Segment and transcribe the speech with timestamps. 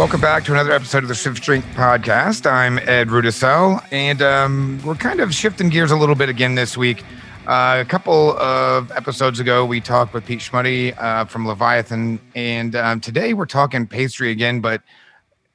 [0.00, 2.50] Welcome back to another episode of the Shift Drink Podcast.
[2.50, 6.74] I'm Ed Rudisell, and um, we're kind of shifting gears a little bit again this
[6.74, 7.04] week.
[7.46, 12.74] Uh, a couple of episodes ago, we talked with Pete Schmuddy uh, from Leviathan, and
[12.76, 14.80] um, today we're talking pastry again, but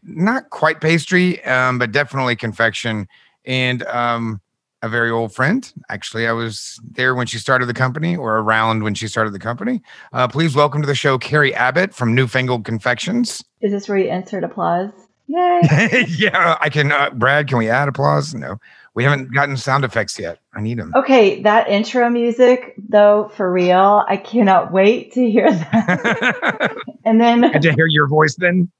[0.04, 3.08] not quite pastry, um, but definitely confection.
[3.46, 4.42] And um,
[4.86, 5.74] a very old friend.
[5.90, 9.40] Actually, I was there when she started the company or around when she started the
[9.40, 9.82] company.
[10.14, 13.44] Uh, please welcome to the show Carrie Abbott from Newfangled Confections.
[13.62, 14.92] Is this where you insert applause?
[15.28, 16.06] Yay.
[16.08, 16.92] yeah, I can.
[16.92, 18.36] Uh, Brad, can we add applause?
[18.36, 18.58] No,
[18.94, 20.38] we haven't gotten sound effects yet.
[20.54, 20.94] I need them.
[20.96, 26.76] Okay, that intro music, though, for real, I cannot wait to hear that.
[27.06, 28.72] and then and to hear your voice then.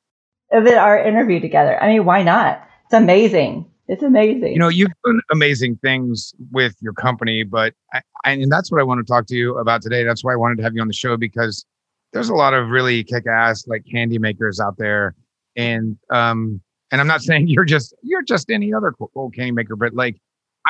[0.52, 1.82] Of it, our interview together.
[1.82, 2.62] I mean, why not?
[2.86, 3.66] It's amazing.
[3.88, 4.54] It's amazing.
[4.54, 8.84] You know, you've done amazing things with your company, but I, and that's what I
[8.84, 10.04] want to talk to you about today.
[10.04, 11.66] That's why I wanted to have you on the show because
[12.12, 15.14] there's a lot of really kick-ass like candy makers out there,
[15.56, 16.62] and um,
[16.92, 20.18] and I'm not saying you're just you're just any other cool candy maker, but like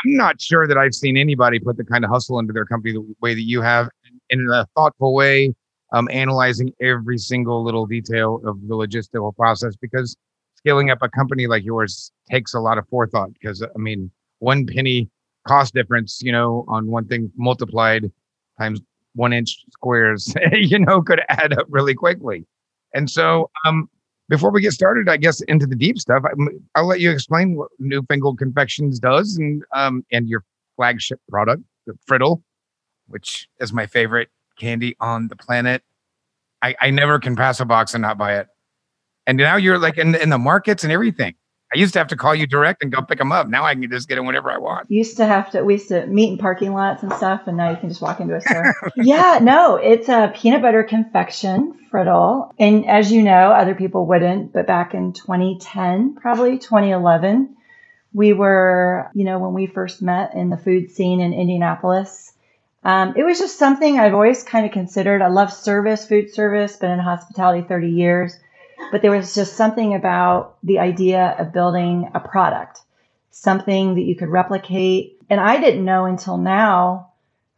[0.03, 2.93] I'm not sure that I've seen anybody put the kind of hustle into their company
[2.93, 3.87] the way that you have
[4.29, 5.53] in a thoughtful way,
[5.93, 10.17] um, analyzing every single little detail of the logistical process because
[10.65, 14.65] scaling up a company like yours takes a lot of forethought because I mean, one
[14.65, 15.09] penny
[15.47, 18.11] cost difference, you know, on one thing multiplied
[18.57, 18.81] times
[19.13, 22.45] one inch squares, you know, could add up really quickly.
[22.93, 23.89] And so, um,
[24.27, 27.55] before we get started, I guess into the deep stuff, I, will let you explain
[27.55, 30.43] what Newfangled Confections does and um, and your
[30.75, 32.41] flagship product, the Frittle,
[33.07, 35.83] which is my favorite candy on the planet.
[36.63, 38.47] I, I never can pass a box and not buy it.
[39.27, 41.35] And now you're like in, in the markets and everything.
[41.73, 43.47] I used to have to call you direct and go pick them up.
[43.47, 44.89] Now I can just get them whenever I want.
[44.89, 47.71] Used to have to, we used to meet in parking lots and stuff, and now
[47.71, 48.75] you can just walk into a store.
[48.95, 52.53] yeah, no, it's a peanut butter confection frittle.
[52.59, 57.57] And as you know, other people wouldn't, but back in 2010, probably 2011,
[58.13, 62.31] we were, you know, when we first met in the food scene in Indianapolis,
[62.83, 65.23] um, it was just something I've always kind of considered.
[65.23, 68.37] I love service, food service, been in hospitality 30 years
[68.91, 72.81] but there was just something about the idea of building a product,
[73.31, 75.19] something that you could replicate.
[75.29, 77.11] And I didn't know until now,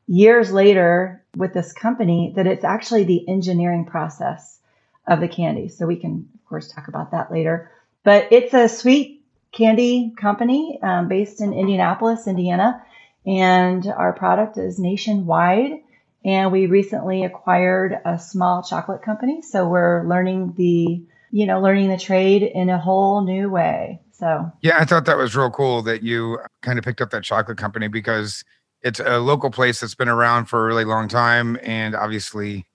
[0.08, 4.60] years later with this company, that it's actually the engineering process
[5.06, 5.70] of the candy.
[5.70, 7.72] So we can, of course, talk about that later.
[8.04, 12.84] But it's a sweet candy company um, based in Indianapolis, Indiana.
[13.26, 15.82] And our product is nationwide.
[16.24, 19.42] And we recently acquired a small chocolate company.
[19.42, 24.02] So we're learning the, you know, learning the trade in a whole new way.
[24.12, 27.24] So, yeah, I thought that was real cool that you kind of picked up that
[27.24, 28.44] chocolate company because
[28.82, 31.58] it's a local place that's been around for a really long time.
[31.62, 32.66] And obviously,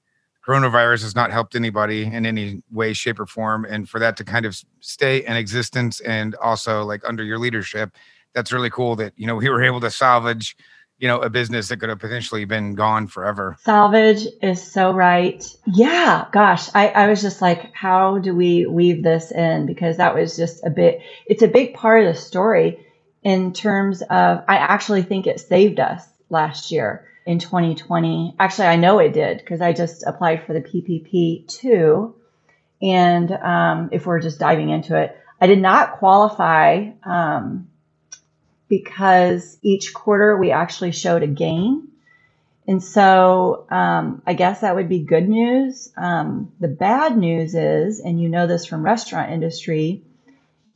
[0.46, 3.64] coronavirus has not helped anybody in any way, shape, or form.
[3.64, 7.90] And for that to kind of stay in existence and also like under your leadership,
[8.34, 10.56] that's really cool that, you know, we were able to salvage
[11.02, 13.56] you know, a business that could have potentially been gone forever.
[13.64, 15.44] Salvage is so right.
[15.66, 19.66] Yeah, gosh, I, I was just like, how do we weave this in?
[19.66, 22.86] Because that was just a bit, it's a big part of the story
[23.24, 28.36] in terms of, I actually think it saved us last year in 2020.
[28.38, 32.14] Actually, I know it did because I just applied for the PPP too.
[32.80, 37.66] And um, if we're just diving into it, I did not qualify um,
[38.72, 41.88] because each quarter we actually showed a gain.
[42.66, 45.92] And so um, I guess that would be good news.
[45.94, 50.04] Um, the bad news is, and you know this from restaurant industry,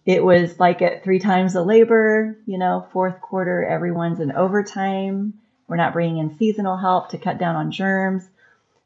[0.04, 5.32] it was like at three times the labor, you know, fourth quarter, everyone's in overtime.
[5.66, 8.28] We're not bringing in seasonal help to cut down on germs.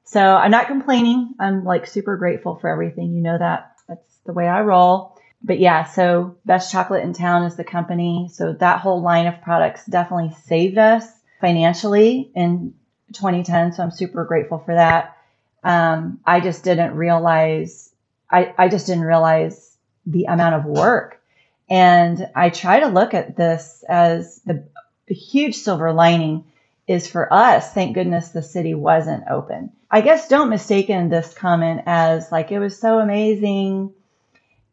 [0.05, 1.35] So I'm not complaining.
[1.41, 3.13] I'm like super grateful for everything.
[3.17, 3.75] You know that.
[3.89, 8.29] That's the way I roll but yeah, so Best Chocolate in Town is the company.
[8.33, 11.07] So that whole line of products definitely saved us
[11.41, 12.75] financially in
[13.15, 13.73] 2010.
[13.73, 15.17] So I'm super grateful for that.
[15.65, 17.91] Um, I just didn't realize,
[18.31, 19.77] I, I just didn't realize
[20.07, 21.23] the amount of work.
[21.69, 24.69] And I try to look at this as the,
[25.07, 26.45] the huge silver lining
[26.87, 27.73] is for us.
[27.73, 29.73] Thank goodness the city wasn't open.
[29.91, 33.95] I guess don't mistaken this comment as like it was so amazing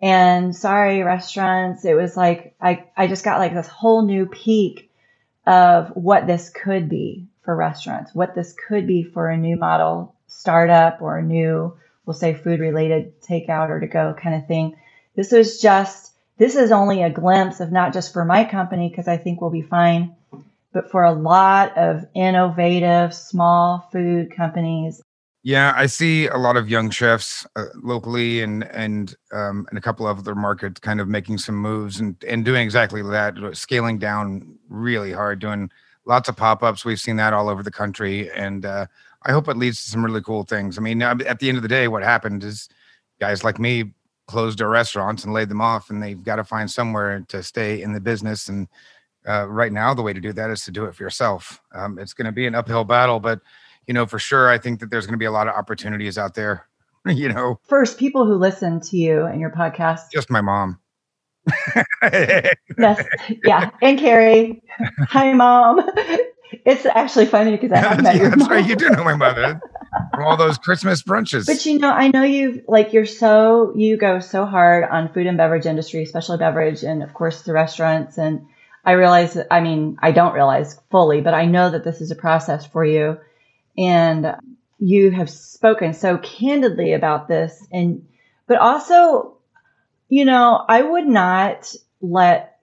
[0.01, 1.85] and sorry, restaurants.
[1.85, 4.89] It was like I, I just got like this whole new peek
[5.45, 10.13] of what this could be for restaurants, what this could be for a new model
[10.27, 11.73] startup or a new,
[12.05, 14.75] we'll say food related takeout or to go kind of thing.
[15.15, 19.07] This was just, this is only a glimpse of not just for my company, because
[19.07, 20.15] I think we'll be fine,
[20.73, 25.01] but for a lot of innovative small food companies
[25.43, 29.81] Yeah, I see a lot of young chefs uh, locally and and um, and a
[29.81, 33.97] couple of other markets kind of making some moves and and doing exactly that, scaling
[33.97, 35.69] down really hard, doing
[36.05, 36.83] lots of pop ups.
[36.83, 38.87] We've seen that all over the country, and uh,
[39.25, 40.77] I hope it leads to some really cool things.
[40.77, 42.67] I mean, at the end of the day, what happened is
[43.19, 43.93] guys like me
[44.27, 47.81] closed their restaurants and laid them off, and they've got to find somewhere to stay
[47.81, 48.49] in the business.
[48.49, 48.67] And
[49.27, 51.61] uh, right now, the way to do that is to do it for yourself.
[51.73, 53.39] Um, it's going to be an uphill battle, but
[53.87, 56.17] you know, for sure, I think that there's going to be a lot of opportunities
[56.17, 56.67] out there.
[57.05, 60.79] you know, first people who listen to you and your podcast, just my mom.
[62.03, 63.05] yes,
[63.45, 64.61] yeah, and Carrie.
[65.09, 65.89] Hi, mom.
[66.65, 68.51] It's actually funny because I have met yeah, your That's mom.
[68.51, 68.67] right.
[68.67, 69.61] You do know my mother
[70.13, 71.45] from all those Christmas brunches.
[71.45, 75.27] But you know, I know you like you're so you go so hard on food
[75.27, 78.17] and beverage industry, especially beverage, and of course the restaurants.
[78.17, 78.45] And
[78.83, 82.11] I realize, that, I mean, I don't realize fully, but I know that this is
[82.11, 83.17] a process for you
[83.77, 84.35] and
[84.79, 87.65] you have spoken so candidly about this.
[87.71, 88.07] And
[88.47, 89.37] but also
[90.09, 92.59] you know i would not let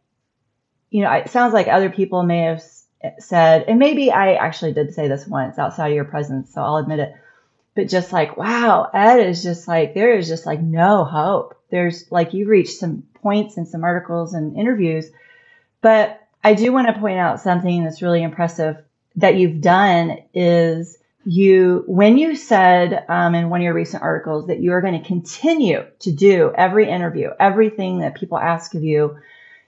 [0.90, 2.62] you know it sounds like other people may have
[3.19, 6.76] said and maybe i actually did say this once outside of your presence so i'll
[6.76, 7.14] admit it.
[7.75, 11.61] But just like wow ed is just like there is just like no hope.
[11.70, 15.11] There's like you reached some points in some articles and interviews.
[15.81, 18.76] But i do want to point out something that's really impressive
[19.16, 24.49] that you've done is you when you said um, in one of your recent articles
[24.49, 28.85] that you are going to continue to do every interview everything that people ask of
[28.85, 29.17] you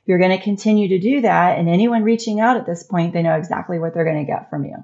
[0.04, 3.22] you're going to continue to do that and anyone reaching out at this point they
[3.22, 4.76] know exactly what they're going to get from you.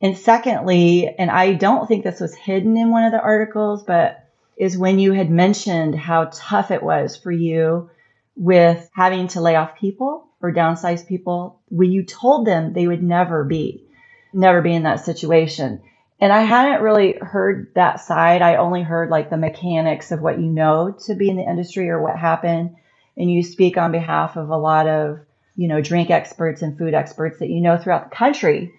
[0.00, 4.28] And secondly and i don't think this was hidden in one of the articles but
[4.56, 7.88] is when you had mentioned how tough it was for you
[8.36, 13.02] with having to lay off people or downsize people when you told them they would
[13.02, 13.86] never be
[14.34, 15.80] never be in that situation
[16.22, 18.42] and I hadn't really heard that side.
[18.42, 21.90] I only heard like the mechanics of what you know to be in the industry
[21.90, 22.76] or what happened.
[23.16, 25.18] And you speak on behalf of a lot of,
[25.56, 28.72] you know, drink experts and food experts that you know throughout the country.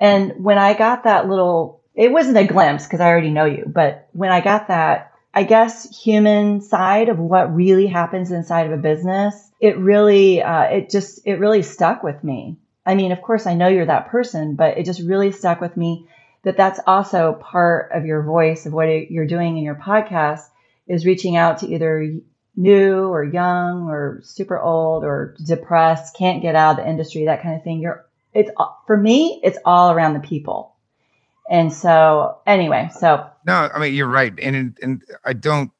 [0.00, 3.64] And when I got that little, it wasn't a glimpse because I already know you,
[3.66, 8.72] but when I got that, I guess, human side of what really happens inside of
[8.72, 12.56] a business, it really, uh, it just, it really stuck with me.
[12.86, 15.76] I mean, of course, I know you're that person, but it just really stuck with
[15.76, 16.06] me
[16.46, 20.42] that that's also part of your voice of what you're doing in your podcast
[20.86, 22.20] is reaching out to either
[22.54, 27.42] new or young or super old or depressed, can't get out of the industry, that
[27.42, 27.80] kind of thing.
[27.80, 28.48] You're it's
[28.86, 30.76] for me, it's all around the people.
[31.50, 35.72] And so anyway, so no, I mean you're right, and and I don't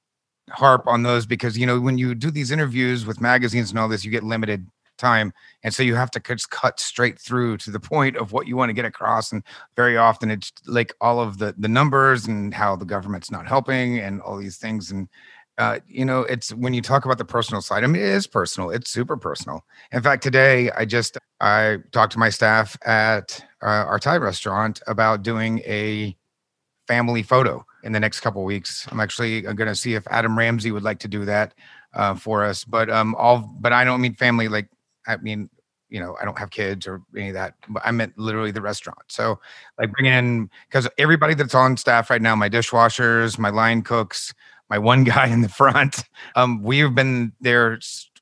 [0.51, 3.89] harp on those because you know when you do these interviews with magazines and all
[3.89, 4.67] this, you get limited
[4.97, 5.33] time
[5.63, 8.57] and so you have to just cut straight through to the point of what you
[8.57, 9.43] want to get across and
[9.77, 13.99] very often it's like all of the the numbers and how the government's not helping
[13.99, 15.09] and all these things and
[15.59, 18.27] uh, you know it's when you talk about the personal side i mean it is
[18.27, 19.65] personal it's super personal.
[19.93, 24.83] In fact today i just i talked to my staff at uh, our thai restaurant
[24.87, 26.17] about doing a
[26.87, 28.87] family photo in the next couple weeks.
[28.91, 31.55] I'm actually going to see if adam ramsey would like to do that
[31.95, 34.69] uh, for us but um all but i don't mean family like
[35.07, 35.51] I mean,
[35.89, 37.55] you know, I don't have kids or any of that.
[37.69, 39.03] But I meant literally the restaurant.
[39.09, 39.41] So
[39.79, 44.35] like bring in because everybody that's on staff right now, my dishwashers, my line cooks,
[44.69, 47.79] my one guy in the front, um, we've been there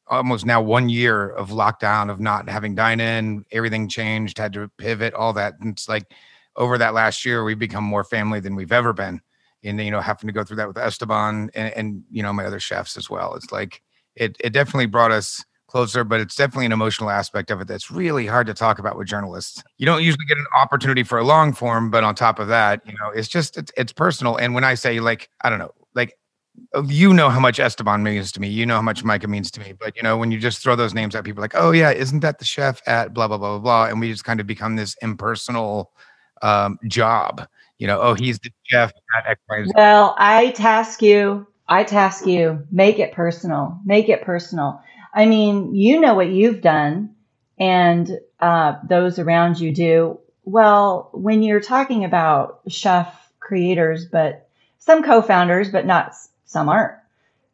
[0.08, 4.70] almost now one year of lockdown of not having dine in, everything changed, had to
[4.76, 5.54] pivot, all that.
[5.60, 6.04] And it's like
[6.56, 9.20] over that last year, we've become more family than we've ever been.
[9.62, 12.44] And you know, having to go through that with Esteban and, and you know, my
[12.44, 13.34] other chefs as well.
[13.34, 13.80] It's like
[14.14, 15.42] it it definitely brought us
[15.74, 18.96] closer, but it's definitely an emotional aspect of it that's really hard to talk about
[18.96, 19.60] with journalists.
[19.76, 22.80] You don't usually get an opportunity for a long form, but on top of that,
[22.86, 24.36] you know, it's just it's, it's personal.
[24.36, 26.16] And when I say like, I don't know, like
[26.76, 29.50] uh, you know how much Esteban means to me, you know how much Micah means
[29.50, 31.72] to me, but you know when you just throw those names at people, like, oh
[31.72, 34.38] yeah, isn't that the chef at blah blah blah blah blah, and we just kind
[34.38, 35.90] of become this impersonal
[36.42, 37.48] um, job.
[37.78, 39.72] You know, oh he's the chef at X Y Z.
[39.74, 41.48] Well, I task you.
[41.66, 42.64] I task you.
[42.70, 43.80] Make it personal.
[43.84, 44.80] Make it personal
[45.14, 47.14] I mean, you know what you've done,
[47.58, 50.20] and uh, those around you do.
[50.44, 56.98] Well, when you're talking about chef creators, but some co-founders, but not some aren't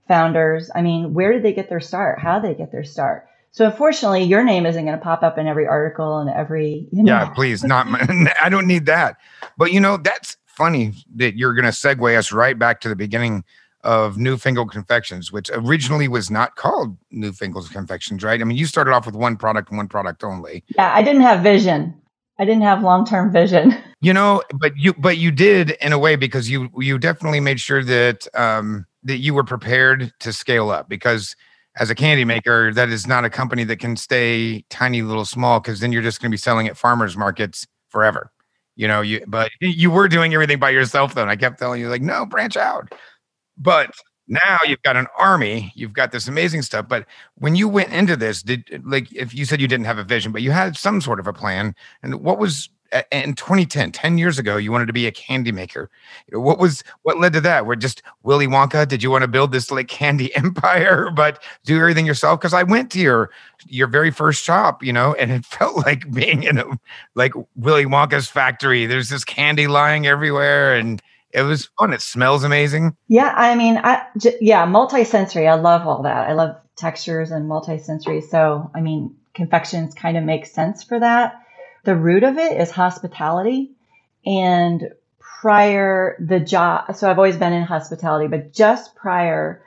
[0.09, 0.71] founders.
[0.75, 2.19] I mean, where did they get their start?
[2.19, 3.29] How did they get their start?
[3.53, 6.89] So unfortunately, your name isn't going to pop up in every article and every.
[6.93, 7.13] You know.
[7.13, 7.87] Yeah, please, not.
[7.87, 9.19] My, I don't need that.
[9.57, 12.97] But you know, that's funny that you're going to segue us right back to the
[12.97, 13.45] beginning
[13.83, 18.41] of Newfangled Confections, which originally was not called Newfangled Confections, right?
[18.41, 20.65] I mean, you started off with one product and one product only.
[20.77, 21.95] Yeah, I didn't have vision.
[22.39, 23.77] I didn't have long term vision.
[24.03, 27.61] You know, but you but you did in a way because you you definitely made
[27.61, 31.37] sure that um that you were prepared to scale up because
[31.77, 35.61] as a candy maker, that is not a company that can stay tiny little small
[35.61, 38.33] because then you're just going to be selling at farmers markets forever.
[38.75, 41.23] You know, you but you were doing everything by yourself though.
[41.23, 42.93] And I kept telling you, like, no, branch out.
[43.61, 43.93] But
[44.27, 46.89] now you've got an army, you've got this amazing stuff.
[46.89, 50.05] But when you went into this, did like if you said you didn't have a
[50.05, 52.71] vision, but you had some sort of a plan, and what was
[53.13, 55.91] in 2010 10 years ago you wanted to be a candy maker.
[56.33, 57.67] What was what led to that?
[57.67, 61.77] Were just willy wonka did you want to build this like candy empire but do
[61.79, 62.41] everything yourself?
[62.41, 63.31] Because i went to your
[63.67, 66.65] your very first shop you know and it felt like being in a
[67.15, 68.87] like willy wonka's factory.
[68.87, 71.01] There's this candy lying everywhere and
[71.33, 71.93] it was fun.
[71.93, 72.97] It smells amazing.
[73.09, 75.47] Yeah i mean i j- yeah multi-sensory.
[75.49, 76.29] I love all that.
[76.29, 78.21] I love textures and multi-sensory.
[78.21, 81.43] So i mean confections kind of make sense for that.
[81.85, 83.73] The root of it is hospitality.
[84.27, 89.63] And prior the job, so I've always been in hospitality, but just prior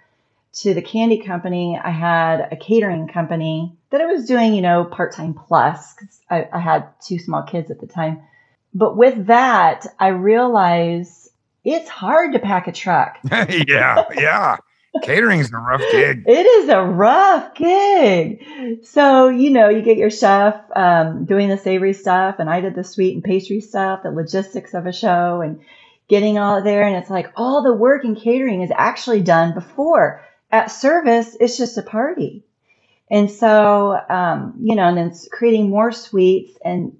[0.53, 4.86] to the candy company, I had a catering company that I was doing, you know,
[4.86, 8.22] part time plus because I, I had two small kids at the time.
[8.75, 11.23] But with that, I realized
[11.63, 13.17] it's hard to pack a truck.
[13.32, 14.58] yeah, yeah.
[15.01, 16.24] Catering is a rough gig.
[16.27, 18.86] It is a rough gig.
[18.86, 22.75] So, you know, you get your chef um, doing the savory stuff, and I did
[22.75, 25.62] the sweet and pastry stuff, the logistics of a show, and
[26.08, 26.84] getting all there.
[26.84, 30.24] And it's like all the work in catering is actually done before.
[30.51, 32.43] At service, it's just a party.
[33.10, 36.55] And so, um, you know, and then creating more sweets.
[36.63, 36.98] And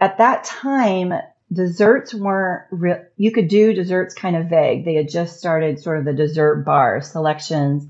[0.00, 1.12] at that time,
[1.52, 3.04] desserts weren't real.
[3.16, 4.84] You could do desserts kind of vague.
[4.84, 7.86] They had just started sort of the dessert bar selections.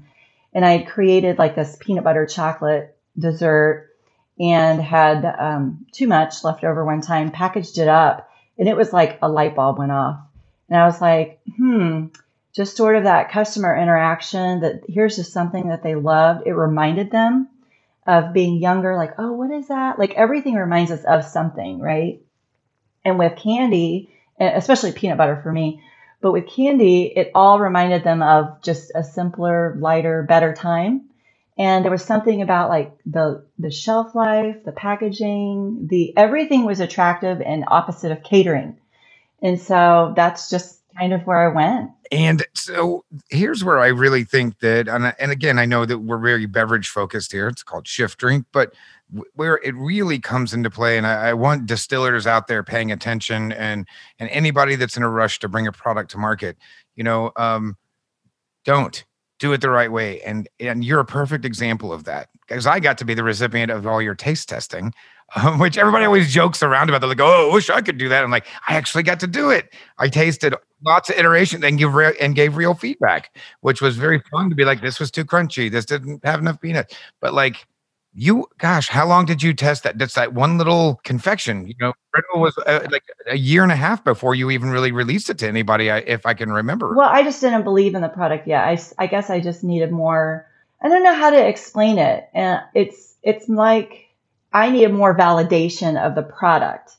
[0.53, 3.91] And I had created like this peanut butter chocolate dessert
[4.39, 8.93] and had um, too much left over one time, packaged it up, and it was
[8.93, 10.21] like a light bulb went off.
[10.69, 12.07] And I was like, hmm,
[12.55, 16.47] just sort of that customer interaction that here's just something that they loved.
[16.47, 17.49] It reminded them
[18.07, 19.99] of being younger, like, oh, what is that?
[19.99, 22.24] Like everything reminds us of something, right?
[23.05, 25.83] And with candy, especially peanut butter for me,
[26.21, 31.11] but with candy, it all reminded them of just a simpler, lighter, better time.
[31.59, 36.81] And there was something about like the the shelf life, the packaging, the everything was
[36.81, 38.79] attractive and opposite of catering.
[39.43, 41.91] And so that's just kind of where I went.
[42.11, 46.19] And so here's where I really think that, and, and again, I know that we're
[46.19, 47.49] very beverage focused here.
[47.49, 48.73] It's called Shift Drink, but
[49.35, 53.53] where it really comes into play and I, I, want distillers out there paying attention
[53.53, 53.87] and
[54.19, 56.57] and anybody that's in a rush to bring a product to market
[56.97, 57.77] you know um,
[58.65, 59.05] don't
[59.39, 62.79] do it the right way and and you're a perfect example of that because i
[62.79, 64.93] got to be the recipient of all your taste testing
[65.37, 68.09] um, which everybody always jokes around about they're like oh i wish i could do
[68.09, 69.75] that i'm like i actually got to do it.
[69.99, 70.55] I tasted
[70.85, 74.57] lots of iterations and give re- and gave real feedback which was very fun to
[74.57, 75.71] be like this was too crunchy.
[75.71, 77.67] This didn't have enough peanut but like
[78.15, 81.67] you gosh how long did you test that that's that one little confection?
[81.67, 84.93] You know Frittle was uh, like a year and a half before you even really
[84.93, 86.95] released it to anybody if i can remember.
[86.95, 88.65] Well i just didn't believe in the product yet.
[88.65, 90.47] I, I guess i just needed more
[90.81, 94.09] i don't know how to explain it and it's it's like
[94.53, 96.93] i needed more validation of the product.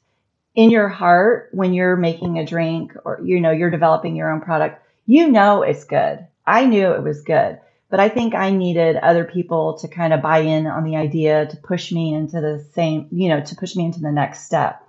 [0.54, 4.42] In your heart when you're making a drink or you know you're developing your own
[4.42, 6.28] product you know it's good.
[6.48, 10.22] I knew it was good but I think I needed other people to kind of
[10.22, 13.76] buy in on the idea to push me into the same, you know, to push
[13.76, 14.82] me into the next step.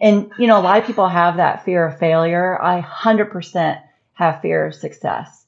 [0.00, 2.60] And, you know, a lot of people have that fear of failure.
[2.60, 3.80] I 100%
[4.14, 5.44] have fear of success.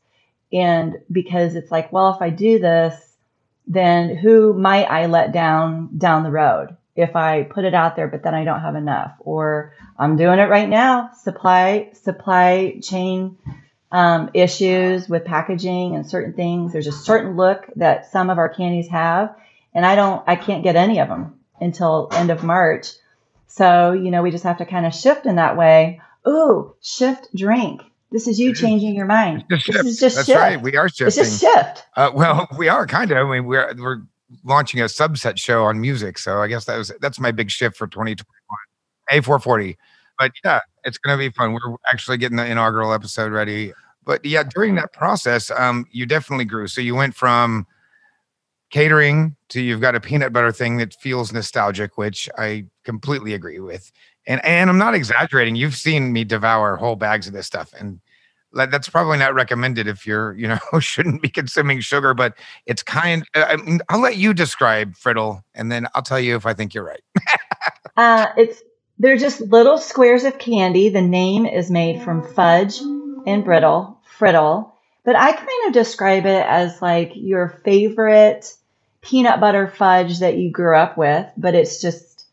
[0.52, 2.94] And because it's like, well, if I do this,
[3.66, 8.08] then who might I let down down the road if I put it out there,
[8.08, 9.14] but then I don't have enough?
[9.20, 13.36] Or I'm doing it right now, supply, supply chain
[13.92, 16.72] um, issues with packaging and certain things.
[16.72, 19.34] There's a certain look that some of our candies have,
[19.74, 22.88] and I don't, I can't get any of them until end of March.
[23.46, 26.00] So you know, we just have to kind of shift in that way.
[26.28, 27.82] Ooh, shift drink.
[28.12, 29.44] This is you changing your mind.
[29.48, 30.38] This is just That's shift.
[30.38, 30.60] right.
[30.60, 31.06] We are shifting.
[31.06, 31.84] It's just shift.
[31.96, 33.18] Uh, well, we are kind of.
[33.18, 34.02] I mean, we're we're
[34.44, 37.76] launching a subset show on music, so I guess that was that's my big shift
[37.76, 38.26] for 2021.
[39.12, 39.76] A440
[40.18, 41.52] but yeah, it's going to be fun.
[41.52, 43.72] We're actually getting the inaugural episode ready.
[44.04, 46.68] But yeah, during that process, um, you definitely grew.
[46.68, 47.66] So you went from
[48.70, 53.60] catering to you've got a peanut butter thing that feels nostalgic, which I completely agree
[53.60, 53.90] with.
[54.26, 55.56] And and I'm not exaggerating.
[55.56, 58.00] You've seen me devour whole bags of this stuff, and
[58.52, 62.14] that's probably not recommended if you're you know shouldn't be consuming sugar.
[62.14, 63.24] But it's kind.
[63.34, 66.74] I mean, I'll let you describe Frittle, and then I'll tell you if I think
[66.74, 67.02] you're right.
[67.96, 68.62] uh, it's
[68.98, 70.88] They're just little squares of candy.
[70.88, 74.72] The name is made from fudge and brittle, frittle.
[75.04, 78.52] But I kind of describe it as like your favorite
[79.02, 82.26] peanut butter fudge that you grew up with, but it's just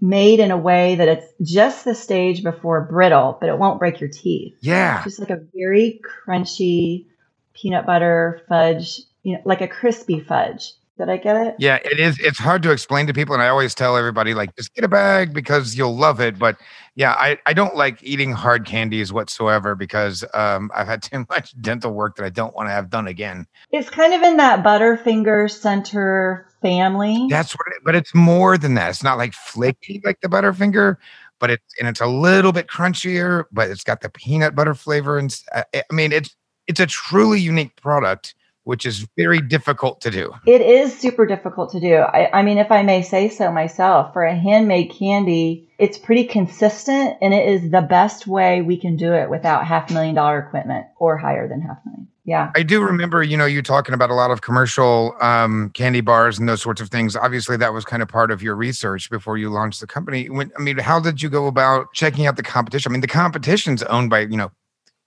[0.00, 4.00] made in a way that it's just the stage before brittle, but it won't break
[4.00, 4.56] your teeth.
[4.60, 5.02] Yeah.
[5.04, 7.06] Just like a very crunchy
[7.54, 10.72] peanut butter fudge, you know, like a crispy fudge.
[10.98, 11.54] Did I get it?
[11.58, 12.18] Yeah, it is.
[12.20, 14.88] It's hard to explain to people, and I always tell everybody like, just get a
[14.88, 16.38] bag because you'll love it.
[16.38, 16.58] But
[16.96, 21.58] yeah, I I don't like eating hard candies whatsoever because um, I've had too much
[21.62, 23.46] dental work that I don't want to have done again.
[23.70, 27.26] It's kind of in that Butterfinger center family.
[27.30, 27.68] That's what.
[27.68, 28.90] It, but it's more than that.
[28.90, 30.98] It's not like flaky like the Butterfinger,
[31.40, 33.44] but it's and it's a little bit crunchier.
[33.50, 37.76] But it's got the peanut butter flavor, and I mean, it's it's a truly unique
[37.76, 40.32] product which is very difficult to do.
[40.46, 41.96] It is super difficult to do.
[41.96, 46.24] I, I, mean, if I may say so myself, for a handmade candy, it's pretty
[46.24, 50.38] consistent and it is the best way we can do it without half million dollar
[50.38, 52.08] equipment or higher than half million.
[52.24, 52.52] Yeah.
[52.54, 56.38] I do remember, you know, you talking about a lot of commercial um, candy bars
[56.38, 57.16] and those sorts of things.
[57.16, 60.30] Obviously, that was kind of part of your research before you launched the company.
[60.30, 62.90] When, I mean, how did you go about checking out the competition?
[62.90, 64.52] I mean, the competition's owned by, you know,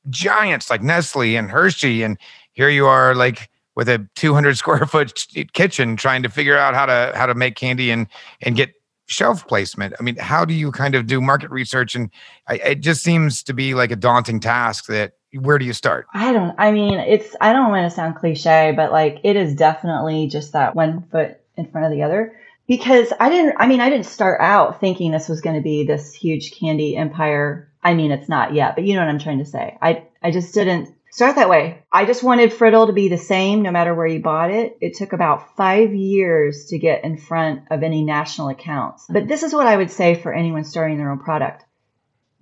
[0.10, 2.18] giants like Nestle and Hershey and
[2.56, 6.88] here you are like with a 200 square foot kitchen trying to figure out how
[6.88, 8.08] to how to make candy and
[8.42, 8.74] and get
[9.08, 9.94] shelf placement.
[10.00, 11.94] I mean how do you kind of do market research?
[11.94, 12.10] And
[12.48, 16.08] I, it just seems to be like a daunting task that where do you start?
[16.14, 19.54] I don't i mean it's i don't want to sound cliche but like it is
[19.54, 22.36] definitely just that one foot in front of the other.
[22.68, 25.86] Because i didn't i mean i didn't start out thinking this was going to be
[25.86, 27.70] this huge candy empire.
[27.84, 29.78] I mean it's not yet but you know what i'm trying to say.
[29.82, 31.82] I i just didn't start that way.
[31.90, 34.78] I just wanted Frittle to be the same no matter where you bought it.
[34.82, 39.06] It took about five years to get in front of any national accounts.
[39.10, 41.64] But this is what I would say for anyone starting their own product.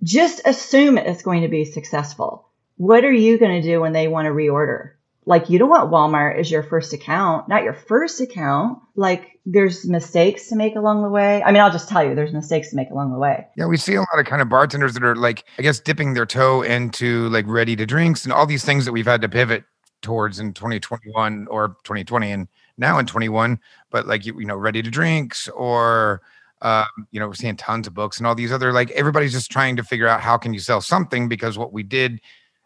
[0.02, 2.48] Just assume it's going to be successful.
[2.76, 4.93] What are you going to do when they want to reorder?
[5.26, 8.78] Like you don't want Walmart as your first account, not your first account.
[8.94, 11.42] Like there's mistakes to make along the way.
[11.42, 13.46] I mean, I'll just tell you, there's mistakes to make along the way.
[13.56, 16.14] Yeah, we see a lot of kind of bartenders that are like, I guess, dipping
[16.14, 19.28] their toe into like ready to drinks and all these things that we've had to
[19.28, 19.64] pivot
[20.02, 23.58] towards in 2021 or 2020 and now in 21.
[23.90, 26.20] But like you, you know, ready to drinks or
[26.62, 29.50] um, you know, we're seeing tons of books and all these other like everybody's just
[29.50, 32.20] trying to figure out how can you sell something because what we did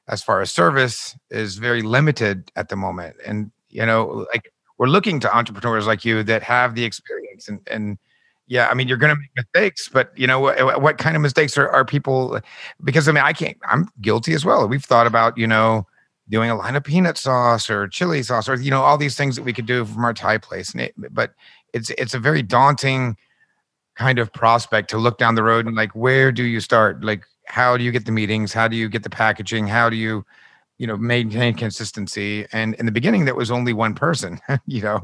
[0.09, 3.17] as far as service is very limited at the moment.
[3.27, 7.61] And, you know, like we're looking to entrepreneurs like you that have the experience and,
[7.71, 7.99] and,
[8.49, 10.81] yeah, I mean, you're going to make mistakes, but you know what?
[10.81, 12.41] What kind of mistakes are, are people?
[12.83, 13.59] Because I mean, I can't.
[13.69, 14.67] I'm guilty as well.
[14.67, 15.87] We've thought about you know
[16.31, 19.37] doing a line of peanut sauce or chili sauce or you know all these things
[19.37, 20.75] that we could do from our Thai place.
[20.75, 21.35] It, but
[21.75, 23.19] it's it's a very daunting
[23.97, 27.05] kind of prospect to look down the road and like where do you start?
[27.05, 28.53] Like how do you get the meetings?
[28.53, 29.67] How do you get the packaging?
[29.67, 30.25] How do you
[30.79, 32.47] you know maintain consistency?
[32.53, 35.01] And in the beginning that was only one person you know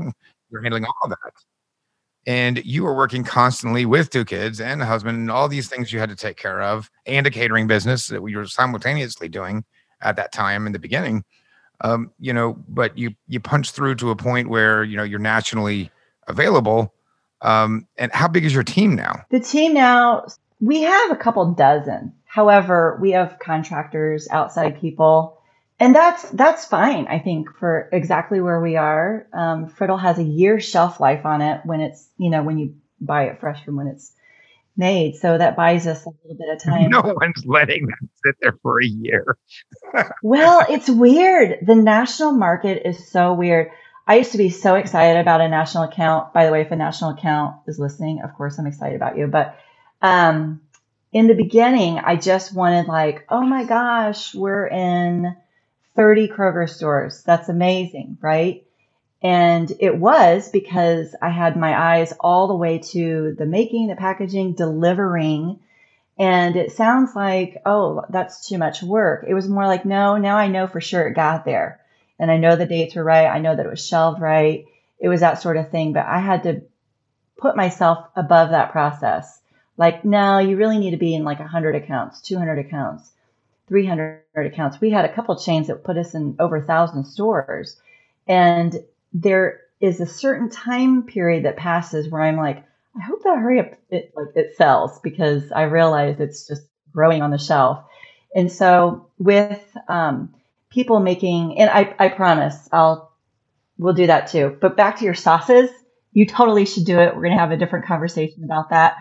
[0.50, 1.32] you're handling all that.
[2.26, 5.92] And you were working constantly with two kids and a husband and all these things
[5.92, 9.64] you had to take care of and a catering business that we were simultaneously doing
[10.00, 11.24] at that time in the beginning.
[11.80, 15.18] Um, you know but you you punch through to a point where you know you're
[15.18, 15.90] nationally
[16.28, 16.92] available.
[17.40, 19.22] Um, and how big is your team now?
[19.30, 20.24] The team now
[20.60, 25.38] we have a couple dozen However, we have contractors, outside people,
[25.78, 27.06] and that's that's fine.
[27.06, 31.42] I think for exactly where we are, um, Frittle has a year shelf life on
[31.42, 34.12] it when it's you know when you buy it fresh from when it's
[34.76, 35.14] made.
[35.14, 36.90] So that buys us a little bit of time.
[36.90, 39.38] No one's letting that sit there for a year.
[40.24, 41.58] well, it's weird.
[41.64, 43.70] The national market is so weird.
[44.08, 46.32] I used to be so excited about a national account.
[46.32, 49.28] By the way, if a national account is listening, of course I'm excited about you.
[49.28, 49.56] But
[50.02, 50.62] um,
[51.14, 55.36] in the beginning, I just wanted like, oh my gosh, we're in
[55.94, 57.22] 30 Kroger stores.
[57.22, 58.66] That's amazing, right?
[59.22, 63.94] And it was because I had my eyes all the way to the making, the
[63.94, 65.60] packaging, delivering.
[66.18, 69.24] And it sounds like, oh, that's too much work.
[69.26, 71.80] It was more like, no, now I know for sure it got there.
[72.18, 73.28] And I know the dates were right.
[73.28, 74.66] I know that it was shelved right.
[74.98, 75.92] It was that sort of thing.
[75.92, 76.62] But I had to
[77.38, 79.40] put myself above that process
[79.76, 83.10] like, no, you really need to be in like 100 accounts, 200 accounts,
[83.68, 84.80] 300 accounts.
[84.80, 87.80] We had a couple chains that put us in over thousand stores.
[88.26, 88.76] And
[89.12, 92.64] there is a certain time period that passes where I'm like,
[92.96, 97.22] I hope that hurry up it like it sells because I realize it's just growing
[97.22, 97.84] on the shelf.
[98.34, 100.34] And so with um,
[100.70, 103.12] people making, and I, I promise I'll
[103.78, 104.56] we'll do that too.
[104.60, 105.70] But back to your sauces,
[106.12, 107.14] you totally should do it.
[107.14, 108.96] We're gonna have a different conversation about that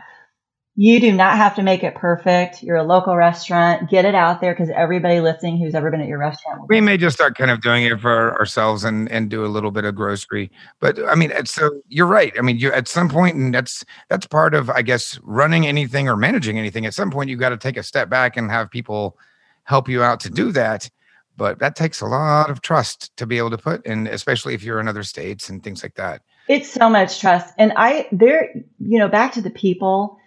[0.75, 2.63] You do not have to make it perfect.
[2.63, 3.91] You're a local restaurant.
[3.91, 6.63] Get it out there because everybody listening who's ever been at your restaurant.
[6.67, 9.69] We may just start kind of doing it for ourselves and and do a little
[9.69, 10.49] bit of grocery.
[10.79, 12.33] But I mean, so you're right.
[12.39, 16.09] I mean, you at some point, and that's that's part of I guess running anything
[16.09, 16.87] or managing anything.
[16.87, 19.19] At some point, you've got to take a step back and have people
[19.65, 20.89] help you out to do that.
[21.37, 24.63] But that takes a lot of trust to be able to put, and especially if
[24.63, 26.23] you're in other states and things like that.
[26.47, 30.17] It's so much trust, and I there, you know, back to the people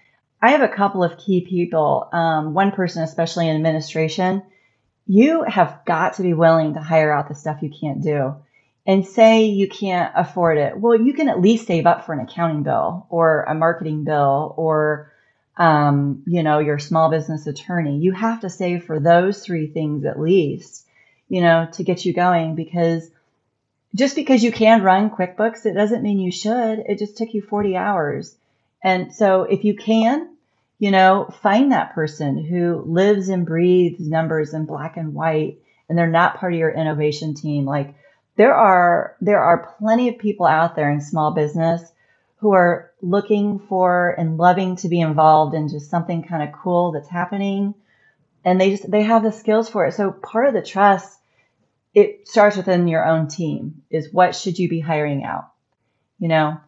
[0.41, 4.43] I have a couple of key people, um, one person, especially in administration.
[5.07, 8.37] You have got to be willing to hire out the stuff you can't do
[8.87, 10.79] and say you can't afford it.
[10.79, 14.55] Well, you can at least save up for an accounting bill or a marketing bill
[14.57, 15.13] or,
[15.57, 17.99] um, you know, your small business attorney.
[17.99, 20.87] You have to save for those three things at least,
[21.29, 23.11] you know, to get you going because
[23.95, 26.81] just because you can run QuickBooks, it doesn't mean you should.
[26.81, 28.37] It just took you 40 hours.
[28.87, 30.37] And so if you can,
[30.79, 35.99] you know, find that person who lives and breathes numbers in black and white and
[35.99, 37.65] they're not part of your innovation team.
[37.65, 37.97] Like
[38.37, 41.83] there are there are plenty of people out there in small business
[42.37, 46.93] who are looking for and loving to be involved in just something kind of cool
[46.93, 47.75] that's happening
[48.45, 49.95] and they just they have the skills for it.
[49.95, 51.19] So part of the trust
[51.93, 55.51] it starts within your own team is what should you be hiring out?
[56.21, 56.61] You know,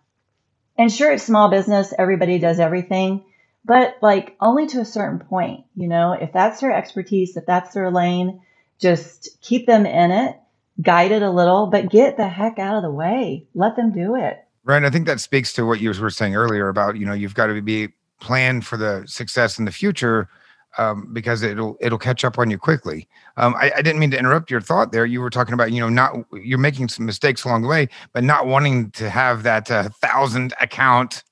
[0.78, 3.24] and sure, it's small business, everybody does everything,
[3.64, 7.74] but like only to a certain point, you know, if that's their expertise, if that's
[7.74, 8.40] their lane,
[8.78, 10.36] just keep them in it,
[10.80, 13.46] guide it a little, but get the heck out of the way.
[13.54, 14.44] Let them do it.
[14.64, 14.84] Right.
[14.84, 17.46] I think that speaks to what you were saying earlier about, you know, you've got
[17.46, 17.88] to be
[18.20, 20.28] planned for the success in the future
[20.76, 23.09] um, because it'll it'll catch up on you quickly.
[23.37, 25.07] Um, I, I, didn't mean to interrupt your thought there.
[25.07, 28.22] You were talking about you know not you're making some mistakes along the way, but
[28.22, 31.22] not wanting to have that uh, thousand account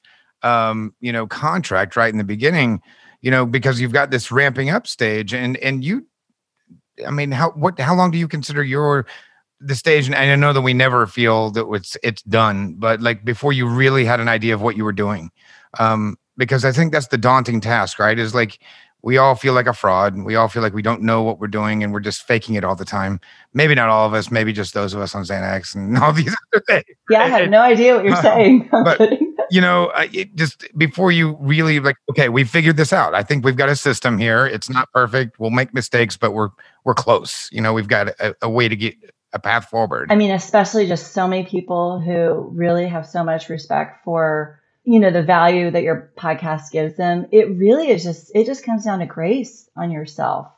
[0.42, 2.80] um, you know contract right in the beginning.
[3.20, 6.06] You know because you've got this ramping up stage, and and you,
[7.06, 9.06] I mean how what how long do you consider your
[9.60, 10.06] the stage?
[10.06, 13.68] And I know that we never feel that it's it's done, but like before you
[13.68, 15.30] really had an idea of what you were doing.
[15.78, 18.18] Um, because I think that's the daunting task, right?
[18.18, 18.58] Is like
[19.06, 20.18] we all feel like a fraud.
[20.18, 22.64] We all feel like we don't know what we're doing and we're just faking it
[22.64, 23.20] all the time.
[23.54, 26.34] Maybe not all of us, maybe just those of us on Xanax and all these
[26.52, 26.98] other things.
[27.08, 28.68] Yeah, I have no idea what you're uh, saying.
[28.72, 29.00] but,
[29.48, 33.14] you know, it just before you really like, okay, we figured this out.
[33.14, 34.44] I think we've got a system here.
[34.44, 35.38] It's not perfect.
[35.38, 36.48] We'll make mistakes, but we're
[36.84, 37.48] we're close.
[37.52, 38.96] You know, we've got a, a way to get
[39.32, 40.10] a path forward.
[40.10, 45.00] I mean, especially just so many people who really have so much respect for you
[45.00, 48.84] know the value that your podcast gives them it really is just it just comes
[48.84, 50.48] down to grace on yourself.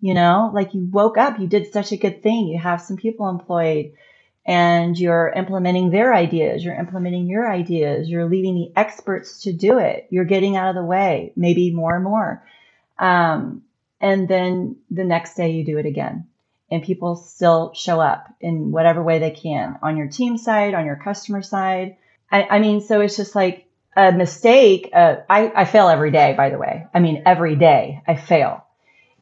[0.00, 2.46] You know like you woke up you did such a good thing.
[2.48, 3.94] You have some people employed
[4.44, 9.78] and you're implementing their ideas you're implementing your ideas you're leaving the experts to do
[9.78, 10.06] it.
[10.10, 12.44] You're getting out of the way maybe more and more.
[12.98, 13.62] Um,
[14.00, 16.26] and then the next day you do it again.
[16.70, 20.86] And people still show up in whatever way they can on your team side on
[20.86, 21.96] your customer side
[22.32, 24.90] I, I mean, so it's just like a mistake.
[24.92, 26.86] Uh, I, I fail every day, by the way.
[26.92, 28.64] I mean, every day I fail.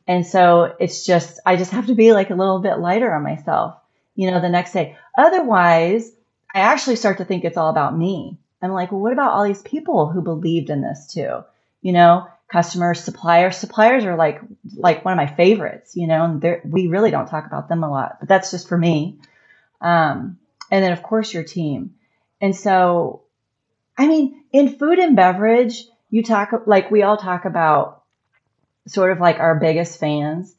[0.07, 3.23] And so it's just, I just have to be like a little bit lighter on
[3.23, 3.77] myself,
[4.15, 4.97] you know, the next day.
[5.19, 6.11] Otherwise,
[6.55, 8.39] I actually start to think it's all about me.
[8.63, 11.45] I'm like, well, what about all these people who believed in this too?
[11.81, 13.57] You know, customers, suppliers.
[13.57, 14.41] Suppliers are like
[14.77, 15.97] like one of my favorites.
[15.97, 18.77] You know, and we really don't talk about them a lot, but that's just for
[18.77, 19.19] me.
[19.81, 20.39] Um,
[20.71, 21.95] and then of course your team.
[22.41, 23.23] And so,
[23.97, 28.03] I mean, in food and beverage, you talk like we all talk about
[28.87, 30.55] sort of like our biggest fans.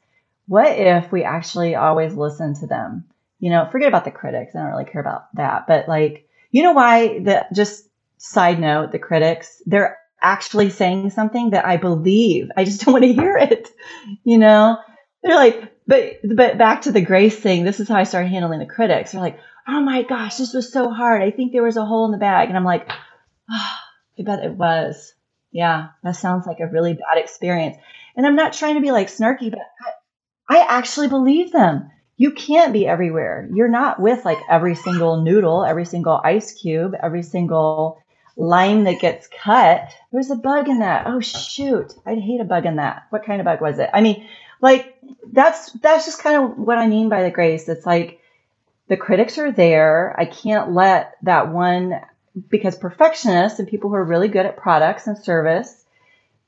[0.46, 3.04] What if we actually always listen to them?
[3.38, 4.54] You know, forget about the critics.
[4.54, 5.66] I don't really care about that.
[5.66, 7.86] But like, you know why the just
[8.18, 12.50] side note, the critics, they're actually saying something that I believe.
[12.56, 13.68] I just don't want to hear it.
[14.24, 14.78] You know,
[15.22, 17.64] they're like, but but back to the grace thing.
[17.64, 19.12] This is how I started handling the critics.
[19.12, 21.22] They're like, oh my gosh, this was so hard.
[21.22, 22.48] I think there was a hole in the bag.
[22.48, 22.88] And I'm like,
[23.50, 23.76] oh,
[24.18, 25.14] I bet it was.
[25.50, 27.76] Yeah, that sounds like a really bad experience.
[28.16, 29.60] And I'm not trying to be like snarky, but
[30.48, 31.90] I, I actually believe them.
[32.16, 33.48] You can't be everywhere.
[33.52, 38.02] You're not with like every single noodle, every single ice cube, every single
[38.36, 39.88] lime that gets cut.
[40.12, 41.06] There's a bug in that.
[41.06, 43.06] Oh shoot, I'd hate a bug in that.
[43.10, 43.90] What kind of bug was it?
[43.92, 44.26] I mean,
[44.60, 44.96] like
[45.32, 47.68] that's that's just kind of what I mean by the grace.
[47.68, 48.20] It's like
[48.88, 50.14] the critics are there.
[50.18, 52.00] I can't let that one
[52.48, 55.84] because perfectionists and people who are really good at products and service,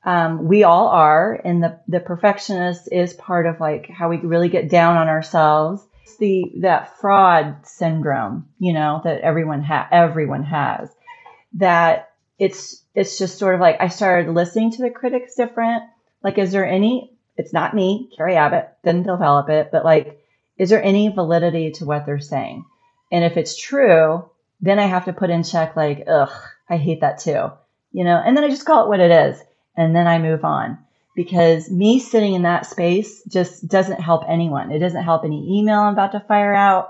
[0.03, 4.49] um, we all are, and the the perfectionist is part of like how we really
[4.49, 5.83] get down on ourselves.
[6.03, 10.89] It's the that fraud syndrome, you know, that everyone ha- everyone has.
[11.53, 15.83] That it's it's just sort of like I started listening to the critics different.
[16.23, 20.19] Like, is there any, it's not me, Carrie Abbott didn't develop it, but like,
[20.57, 22.65] is there any validity to what they're saying?
[23.11, 24.29] And if it's true,
[24.61, 26.31] then I have to put in check, like, ugh,
[26.69, 27.51] I hate that too,
[27.91, 29.41] you know, and then I just call it what it is.
[29.77, 30.77] And then I move on
[31.15, 34.71] because me sitting in that space just doesn't help anyone.
[34.71, 36.89] It doesn't help any email I'm about to fire out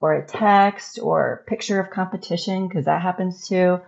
[0.00, 3.80] or a text or picture of competition because that happens too.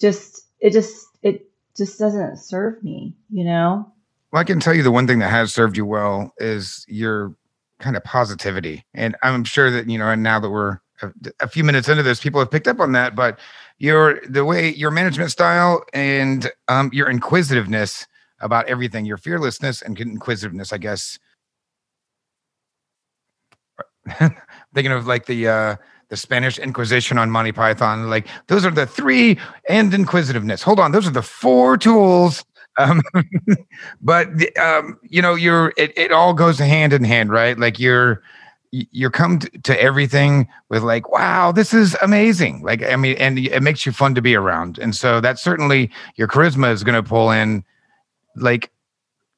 [0.00, 3.92] Just it just it just doesn't serve me, you know.
[4.32, 7.34] Well, I can tell you the one thing that has served you well is your
[7.78, 10.08] kind of positivity, and I'm sure that you know.
[10.08, 10.78] And now that we're
[11.40, 13.14] a, few minutes into this, people have picked up on that.
[13.14, 13.38] But
[13.78, 18.06] your the way your management style and um, your inquisitiveness
[18.40, 21.18] about everything, your fearlessness and inquisitiveness, I guess.
[24.74, 25.76] Thinking of like the uh,
[26.08, 28.08] the Spanish Inquisition on Monty Python.
[28.08, 29.38] Like those are the three
[29.68, 30.62] and inquisitiveness.
[30.62, 32.44] Hold on, those are the four tools.
[32.78, 33.02] Um,
[34.00, 37.58] but um, you know, you're it, it all goes hand in hand, right?
[37.58, 38.22] Like you're
[38.70, 43.62] you're come to everything with like wow this is amazing like i mean and it
[43.62, 47.08] makes you fun to be around and so that certainly your charisma is going to
[47.08, 47.64] pull in
[48.36, 48.70] like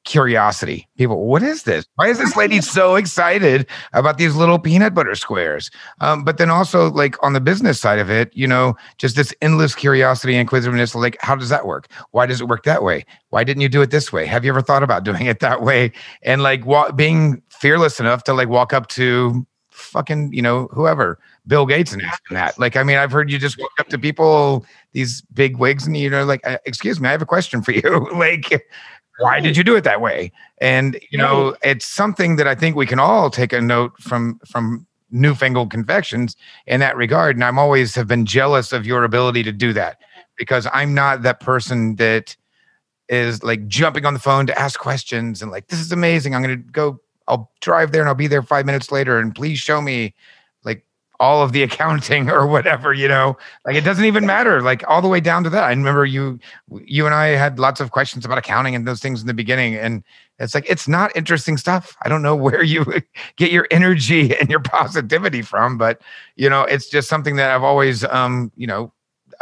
[0.03, 0.87] curiosity.
[0.97, 1.85] People, what is this?
[1.95, 5.69] Why is this lady so excited about these little peanut butter squares?
[5.99, 9.33] Um, but then also, like on the business side of it, you know, just this
[9.41, 10.95] endless curiosity and inquisitiveness.
[10.95, 11.87] Like, how does that work?
[12.11, 13.05] Why does it work that way?
[13.29, 14.25] Why didn't you do it this way?
[14.25, 15.91] Have you ever thought about doing it that way?
[16.23, 21.19] And like wa- being fearless enough to like walk up to fucking, you know, whoever,
[21.47, 22.59] Bill Gates and asking that.
[22.59, 25.97] Like, I mean, I've heard you just walk up to people, these big wigs, and
[25.97, 28.07] you know, like, uh, excuse me, I have a question for you.
[28.15, 28.65] like,
[29.21, 30.31] why did you do it that way?
[30.59, 34.39] And you know it's something that i think we can all take a note from
[34.45, 36.35] from newfangled confections
[36.67, 37.35] in that regard.
[37.35, 39.97] And i'm always have been jealous of your ability to do that
[40.37, 42.35] because i'm not that person that
[43.09, 46.33] is like jumping on the phone to ask questions and like this is amazing.
[46.33, 49.35] I'm going to go i'll drive there and i'll be there five minutes later and
[49.35, 50.13] please show me
[51.21, 53.37] all of the accounting or whatever you know?
[53.65, 55.63] Like it doesn't even matter like all the way down to that.
[55.63, 56.39] I remember you
[56.85, 59.75] you and i had lots of questions about accounting and those things in the beginning
[59.75, 60.03] and
[60.39, 61.95] it's like it's not interesting stuff.
[62.01, 62.83] I don't know where you
[63.37, 66.01] get your energy and your positivity from but
[66.35, 68.91] you know it's just something that i've always um you know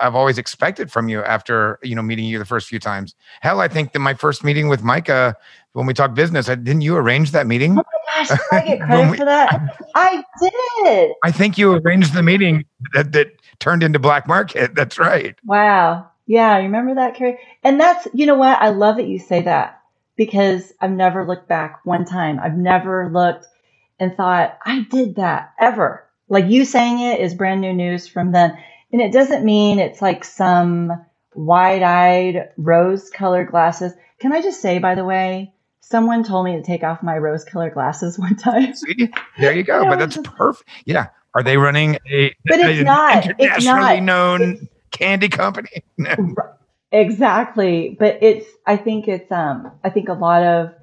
[0.02, 3.16] I've always expected from you after you know meeting you the first few times.
[3.42, 5.36] Hell, I think that my first meeting with Micah
[5.74, 7.78] when we talked business, I, didn't you arrange that meeting?
[7.78, 9.78] Oh gosh, I get credit we, for that?
[9.96, 11.12] I did.
[11.24, 14.76] I think you arranged the meeting that, that turned into Black Market.
[14.76, 15.36] That's right.
[15.46, 16.10] Wow.
[16.26, 17.40] Yeah, you remember that, Carrie?
[17.64, 18.62] And that's, you know what?
[18.62, 19.82] I love that you say that
[20.16, 22.40] because I've never looked back one time.
[22.40, 23.48] I've never looked
[24.00, 26.06] and thought, I did that ever.
[26.28, 28.58] Like you saying it is brand new news from then.
[28.92, 30.92] And it doesn't mean it's like some
[31.36, 33.94] wide eyed, rose colored glasses.
[34.20, 35.54] Can I just say, by the way,
[35.90, 38.76] Someone told me to take off my rose colored glasses one time.
[38.76, 39.84] See, there you go.
[39.90, 40.70] but that's just, perfect.
[40.86, 41.08] Yeah.
[41.34, 44.02] Are they running a, but it's not, internationally it's not.
[44.02, 45.84] known candy company?
[46.92, 47.96] exactly.
[47.98, 50.74] But it's, I think it's, um, I think a lot of,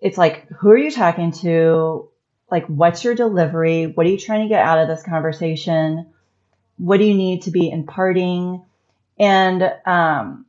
[0.00, 2.08] it's like, who are you talking to?
[2.50, 3.86] Like, what's your delivery?
[3.86, 6.11] What are you trying to get out of this conversation?
[6.82, 8.64] What do you need to be imparting?
[9.18, 10.46] And, um,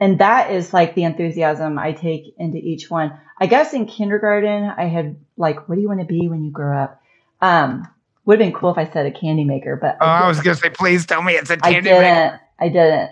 [0.00, 3.18] and that is like the enthusiasm I take into each one.
[3.38, 6.50] I guess in kindergarten, I had like, what do you want to be when you
[6.50, 7.00] grow up?
[7.40, 7.86] Um,
[8.24, 10.40] would have been cool if I said a candy maker, but oh, I, I was
[10.40, 12.40] gonna say, please tell me it's a candy I didn't, maker.
[12.58, 13.10] I didn't.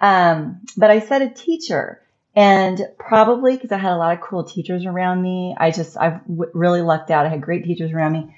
[0.00, 2.00] Um, but I said a teacher,
[2.34, 6.20] and probably because I had a lot of cool teachers around me, I just I
[6.28, 7.26] w- really lucked out.
[7.26, 8.34] I had great teachers around me,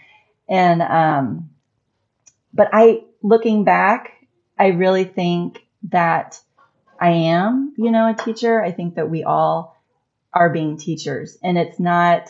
[0.49, 1.51] and um,
[2.53, 4.13] but I looking back,
[4.59, 6.41] I really think that
[7.01, 8.63] I am, you know, a teacher.
[8.63, 9.77] I think that we all
[10.33, 12.29] are being teachers and it's not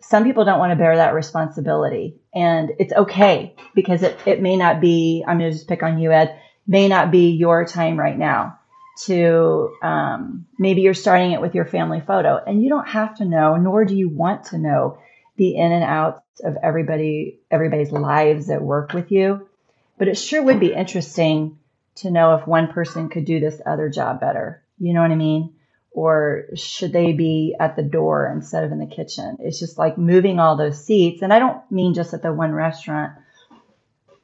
[0.00, 4.56] some people don't want to bear that responsibility and it's okay because it, it may
[4.56, 6.36] not be i'm going to just pick on you ed
[6.66, 8.58] may not be your time right now
[9.04, 13.24] to um, maybe you're starting it with your family photo and you don't have to
[13.24, 14.98] know nor do you want to know
[15.36, 19.46] the in and outs of everybody everybody's lives that work with you
[19.98, 21.58] but it sure would be interesting
[21.96, 24.62] to know if one person could do this other job better.
[24.78, 25.54] You know what I mean?
[25.92, 29.36] Or should they be at the door instead of in the kitchen?
[29.40, 31.22] It's just like moving all those seats.
[31.22, 33.12] And I don't mean just at the one restaurant,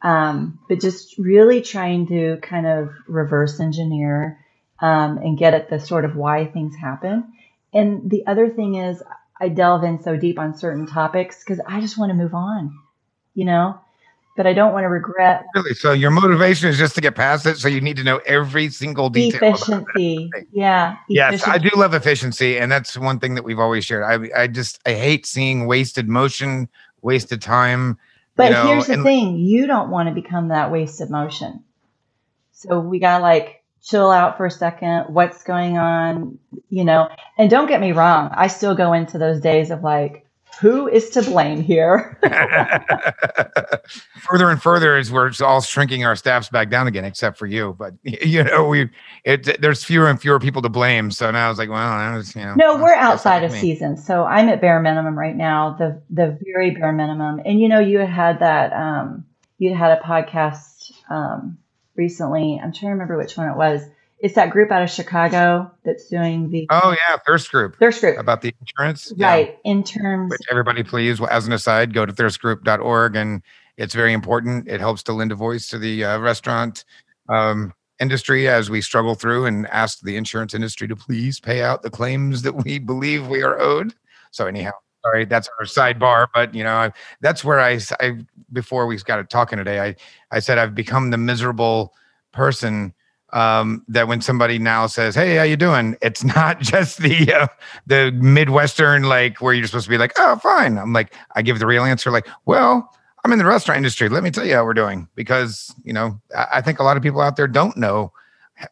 [0.03, 4.41] um, but just really trying to kind of reverse engineer
[4.81, 7.33] um, and get at the sort of why things happen.
[7.73, 9.01] And the other thing is,
[9.41, 12.77] I delve in so deep on certain topics because I just want to move on,
[13.35, 13.81] you know?
[14.37, 15.45] But I don't want to regret.
[15.55, 15.75] Really?
[15.75, 17.59] So your motivation is just to get past it.
[17.59, 19.55] So you need to know every single detail.
[19.55, 20.31] Efficiency.
[20.53, 20.97] Yeah.
[21.09, 21.51] Yes, efficiency.
[21.51, 24.05] I do love efficiency, and that's one thing that we've always shared.
[24.05, 26.69] I I just I hate seeing wasted motion,
[27.03, 27.99] wasted time.
[28.37, 31.65] But you know, here's the and- thing you don't want to become that wasted motion.
[32.53, 35.07] So we got to like chill out for a second.
[35.15, 36.39] What's going on?
[36.69, 40.27] You know, and don't get me wrong, I still go into those days of like,
[40.61, 42.19] who is to blame here?
[44.21, 47.75] further and further as we're all shrinking our staffs back down again, except for you.
[47.79, 48.91] But you know, we
[49.25, 51.11] it there's fewer and fewer people to blame.
[51.11, 52.55] So now I was like, well, I was you know.
[52.57, 53.59] No, we're outside of me.
[53.59, 53.97] season.
[53.97, 57.41] So I'm at bare minimum right now, the the very bare minimum.
[57.45, 59.25] And you know, you had that um
[59.59, 61.59] you had a podcast um
[61.97, 62.61] recently.
[62.63, 63.83] I'm trying to remember which one it was.
[64.21, 68.19] It's that group out of Chicago that's doing the Oh yeah, Thirst Group Thirst group.
[68.19, 69.13] about the insurance.
[69.17, 69.29] Yeah.
[69.29, 69.59] Right.
[69.65, 73.43] In terms Which everybody, please, as an aside, go to thirstgroup.org, and
[73.77, 74.69] it's very important.
[74.69, 76.85] It helps to lend a voice to the uh, restaurant
[77.31, 81.83] um, industry as we struggle through and ask the insurance industry to please pay out
[81.83, 83.95] the claims that we believe we are owed.
[84.33, 88.19] So anyhow, sorry, that's our sidebar, but you know, I, that's where I, I
[88.53, 89.97] before we got talking today, I,
[90.31, 91.95] I said I've become the miserable
[92.33, 92.95] person
[93.33, 97.47] um, that when somebody now says, "Hey, how you doing?" It's not just the uh,
[97.87, 101.59] the midwestern like where you're supposed to be like, "Oh, fine." I'm like, I give
[101.59, 102.91] the real answer, like, "Well,
[103.25, 104.09] I'm in the restaurant industry.
[104.09, 106.97] Let me tell you how we're doing," because you know, I, I think a lot
[106.97, 108.13] of people out there don't know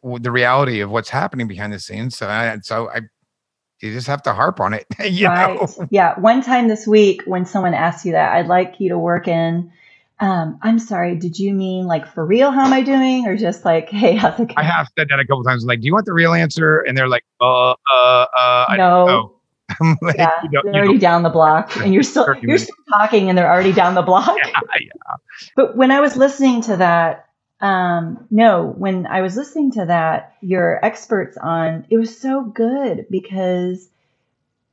[0.03, 2.17] the reality of what's happening behind the scenes.
[2.17, 3.01] So, I, so I,
[3.81, 5.55] you just have to harp on it, you right.
[5.55, 5.87] know.
[5.89, 6.19] Yeah.
[6.19, 9.71] One time this week when someone asked you that, I'd like you to work in
[10.19, 13.25] um, I'm sorry, did you mean like for real how am I doing?
[13.25, 14.57] Or just like, hey, how's it going?
[14.57, 15.63] I have said that a couple times.
[15.65, 16.79] Like, do you want the real answer?
[16.81, 19.05] And they're like, uh, uh, uh, I No.
[19.05, 19.35] don't know.
[20.01, 20.31] Like, yeah,
[20.63, 23.93] they're already down the block, and you're still you're still talking, and they're already down
[23.93, 24.35] the block.
[24.37, 24.49] yeah,
[24.81, 25.15] yeah.
[25.55, 27.27] But when I was listening to that,
[27.61, 33.05] um, no, when I was listening to that, your experts on it was so good
[33.11, 33.87] because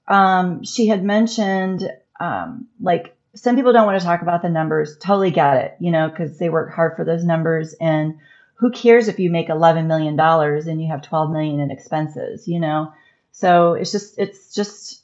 [0.09, 4.97] um, she had mentioned um, like some people don't want to talk about the numbers.
[4.99, 7.75] Totally get it, you know, because they work hard for those numbers.
[7.81, 8.19] And
[8.55, 12.49] who cares if you make eleven million dollars and you have twelve million in expenses,
[12.49, 12.93] you know?
[13.33, 15.03] So it's just it's just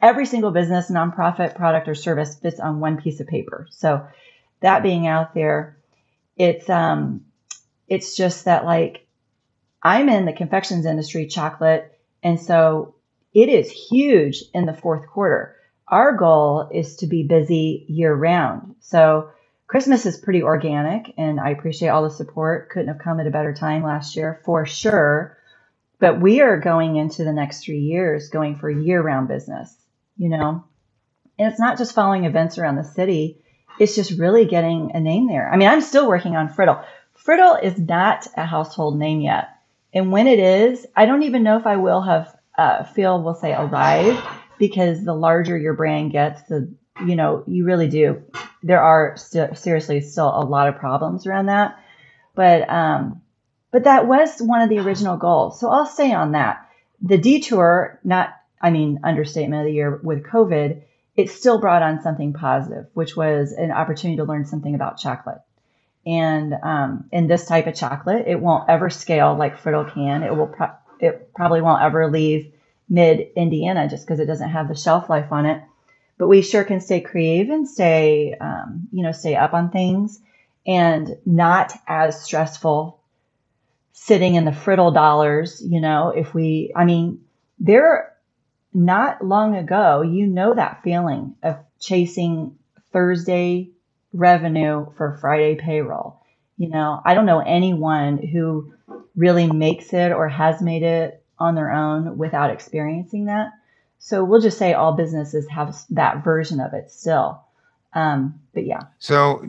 [0.00, 3.66] every single business, nonprofit, product or service fits on one piece of paper.
[3.70, 4.06] So
[4.60, 5.76] that being out there,
[6.36, 7.24] it's um
[7.88, 9.06] it's just that like
[9.82, 12.94] I'm in the confections industry, chocolate, and so
[13.34, 15.56] it is huge in the fourth quarter.
[15.90, 18.74] Our goal is to be busy year round.
[18.80, 19.30] So
[19.66, 22.70] Christmas is pretty organic, and I appreciate all the support.
[22.70, 25.36] Couldn't have come at a better time last year for sure.
[25.98, 29.74] But we are going into the next three years going for year round business,
[30.16, 30.64] you know?
[31.38, 33.38] And it's not just following events around the city,
[33.78, 35.50] it's just really getting a name there.
[35.50, 36.84] I mean, I'm still working on Frittle.
[37.24, 39.48] Frittle is not a household name yet.
[39.92, 43.34] And when it is, I don't even know if I will have uh, feel will
[43.34, 44.22] say arrived
[44.58, 46.72] because the larger your brand gets, the
[47.06, 48.22] you know you really do.
[48.62, 51.78] There are st- seriously still a lot of problems around that,
[52.34, 53.22] but um,
[53.70, 55.60] but that was one of the original goals.
[55.60, 56.68] So I'll stay on that.
[57.02, 60.82] The detour, not I mean understatement of the year with COVID,
[61.16, 65.40] it still brought on something positive, which was an opportunity to learn something about chocolate.
[66.06, 70.22] And um, in this type of chocolate, it won't ever scale like Frittle can.
[70.22, 72.52] It will pro- it probably won't ever leave
[72.88, 75.62] mid Indiana just because it doesn't have the shelf life on it.
[76.16, 80.20] But we sure can stay creative and stay, um, you know, stay up on things
[80.66, 83.00] and not as stressful
[83.92, 85.62] sitting in the Frittle dollars.
[85.64, 87.20] You know, if we, I mean,
[87.60, 88.14] there
[88.74, 92.56] not long ago, you know that feeling of chasing
[92.92, 93.70] Thursday
[94.12, 96.22] revenue for Friday payroll.
[96.56, 98.72] You know, I don't know anyone who
[99.14, 103.50] really makes it or has made it on their own without experiencing that.
[103.98, 107.42] So we'll just say all businesses have that version of it still.
[107.94, 109.42] Um, but yeah, So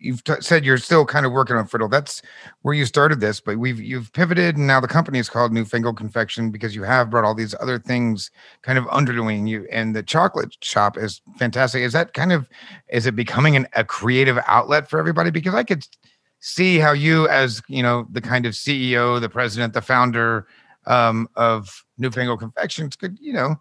[0.00, 1.90] you've t- said you're still kind of working on Frittle.
[1.90, 2.22] That's
[2.62, 5.96] where you started this, but we've you've pivoted, and now the company is called Newfangled
[5.96, 8.30] Confection because you have brought all these other things
[8.62, 9.68] kind of underdoing you.
[9.70, 11.82] And the chocolate shop is fantastic.
[11.82, 12.48] Is that kind of
[12.88, 15.30] is it becoming an, a creative outlet for everybody?
[15.30, 15.86] Because I could
[16.40, 20.46] see how you, as you know, the kind of CEO, the president, the founder
[20.86, 23.60] um, of Newfangled Confections, could you know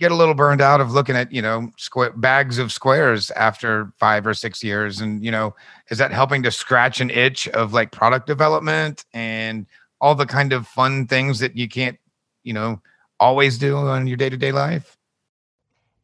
[0.00, 3.92] get a little burned out of looking at you know square bags of squares after
[3.98, 5.54] five or six years and you know
[5.90, 9.66] is that helping to scratch an itch of like product development and
[10.00, 11.98] all the kind of fun things that you can't
[12.42, 12.80] you know
[13.20, 14.96] always do on your day-to-day life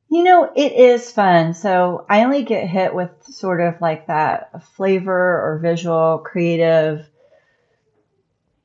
[0.09, 1.55] You know, it is fun.
[1.55, 7.05] So I only get hit with sort of like that flavor or visual creative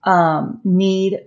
[0.04, 1.22] um, need,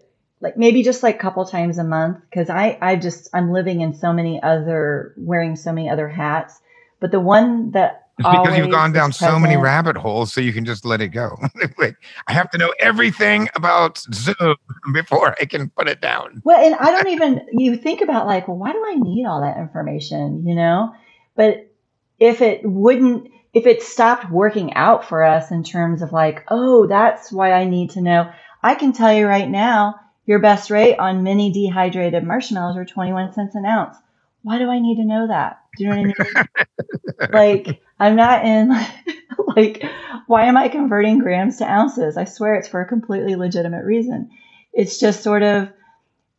[0.45, 2.19] like maybe just like a couple times a month.
[2.33, 6.61] Cause I, I just, I'm living in so many other, wearing so many other hats.
[7.01, 10.53] But the one that it's because you've gone down so many rabbit holes, so you
[10.53, 11.37] can just let it go.
[11.79, 11.97] like,
[12.29, 14.55] I have to know everything about Zoom
[14.93, 16.41] before I can put it down.
[16.45, 19.41] Well, and I don't even, you think about like, well, why do I need all
[19.41, 20.93] that information, you know?
[21.35, 21.73] But
[22.21, 26.87] if it wouldn't, if it stopped working out for us in terms of like, oh,
[26.87, 28.31] that's why I need to know,
[28.63, 29.97] I can tell you right now,
[30.27, 33.97] your best rate on mini dehydrated marshmallows are 21 cents an ounce.
[34.43, 35.61] Why do I need to know that?
[35.77, 37.29] Do you know what I mean?
[37.33, 38.69] like, I'm not in
[39.57, 39.83] like,
[40.27, 42.17] why am I converting grams to ounces?
[42.17, 44.31] I swear it's for a completely legitimate reason.
[44.73, 45.71] It's just sort of,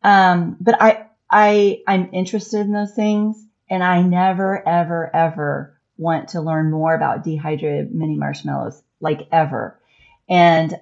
[0.04, 6.30] um, but I, I, I'm interested in those things and I never, ever, ever want
[6.30, 9.80] to learn more about dehydrated mini marshmallows, like ever.
[10.28, 10.80] And,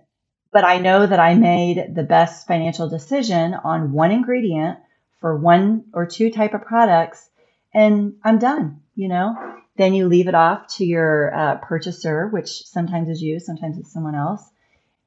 [0.53, 4.77] but I know that I made the best financial decision on one ingredient
[5.19, 7.29] for one or two type of products
[7.73, 9.35] and I'm done, you know?
[9.75, 13.91] Then you leave it off to your uh, purchaser, which sometimes is you, sometimes it's
[13.91, 14.47] someone else.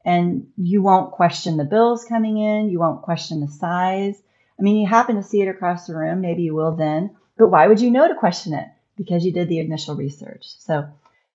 [0.04, 2.68] And you won't question the bills coming in.
[2.68, 4.20] You won't question the size.
[4.58, 6.20] I mean, you happen to see it across the room.
[6.20, 7.16] Maybe you will then.
[7.36, 8.66] But why would you know to question it?
[8.96, 10.46] Because you did the initial research.
[10.58, 10.88] So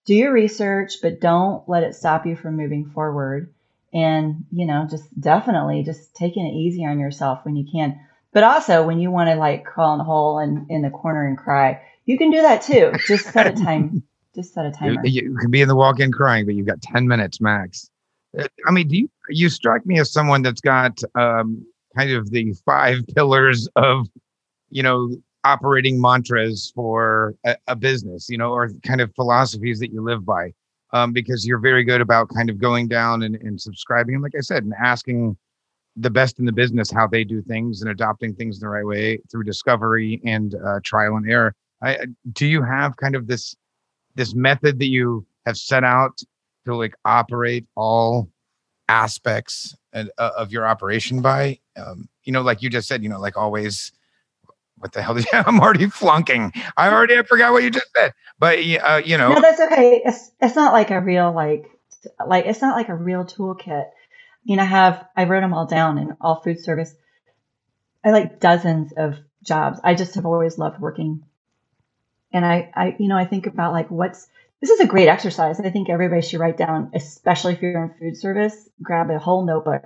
[0.05, 3.53] do your research, but don't let it stop you from moving forward.
[3.93, 7.99] And, you know, just definitely just taking it easy on yourself when you can.
[8.33, 11.27] But also when you want to like crawl in a hole and in the corner
[11.27, 12.93] and cry, you can do that too.
[13.05, 14.03] Just set a time.
[14.35, 15.05] Just set a timer.
[15.05, 17.89] You, you can be in the walk-in crying, but you've got 10 minutes max.
[18.37, 21.65] Uh, I mean, do you you strike me as someone that's got um,
[21.97, 24.07] kind of the five pillars of,
[24.69, 25.13] you know,
[25.43, 30.25] operating mantras for a, a business, you know, or kind of philosophies that you live
[30.25, 30.53] by.
[30.93, 34.35] Um, because you're very good about kind of going down and, and subscribing, and like
[34.37, 35.37] I said, and asking
[35.95, 38.85] the best in the business how they do things and adopting things in the right
[38.85, 41.53] way through discovery and uh, trial and error.
[41.81, 41.97] I,
[42.33, 43.55] do you have kind of this
[44.15, 46.21] this method that you have set out
[46.65, 48.29] to like operate all
[48.87, 51.59] aspects and, uh, of your operation by?
[51.77, 53.91] Um, you know, like you just said, you know, like always.
[54.81, 55.13] What the hell?
[55.13, 56.51] Did you, I'm already flunking.
[56.75, 58.13] I already I forgot what you just said.
[58.39, 60.01] But uh, you know, no, that's okay.
[60.03, 61.65] It's it's not like a real like
[62.25, 63.85] like it's not like a real toolkit.
[63.85, 66.93] I mean, I have I wrote them all down in all food service.
[68.03, 69.79] I like dozens of jobs.
[69.83, 71.23] I just have always loved working
[72.33, 74.27] and I, I, you know, I think about like what's
[74.61, 75.59] this is a great exercise.
[75.59, 79.43] I think everybody should write down, especially if you're in food service, grab a whole
[79.43, 79.83] notebook,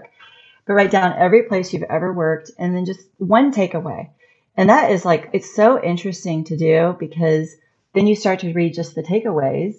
[0.65, 4.09] but write down every place you've ever worked and then just one takeaway.
[4.57, 7.55] And that is like, it's so interesting to do because
[7.93, 9.75] then you start to read just the takeaways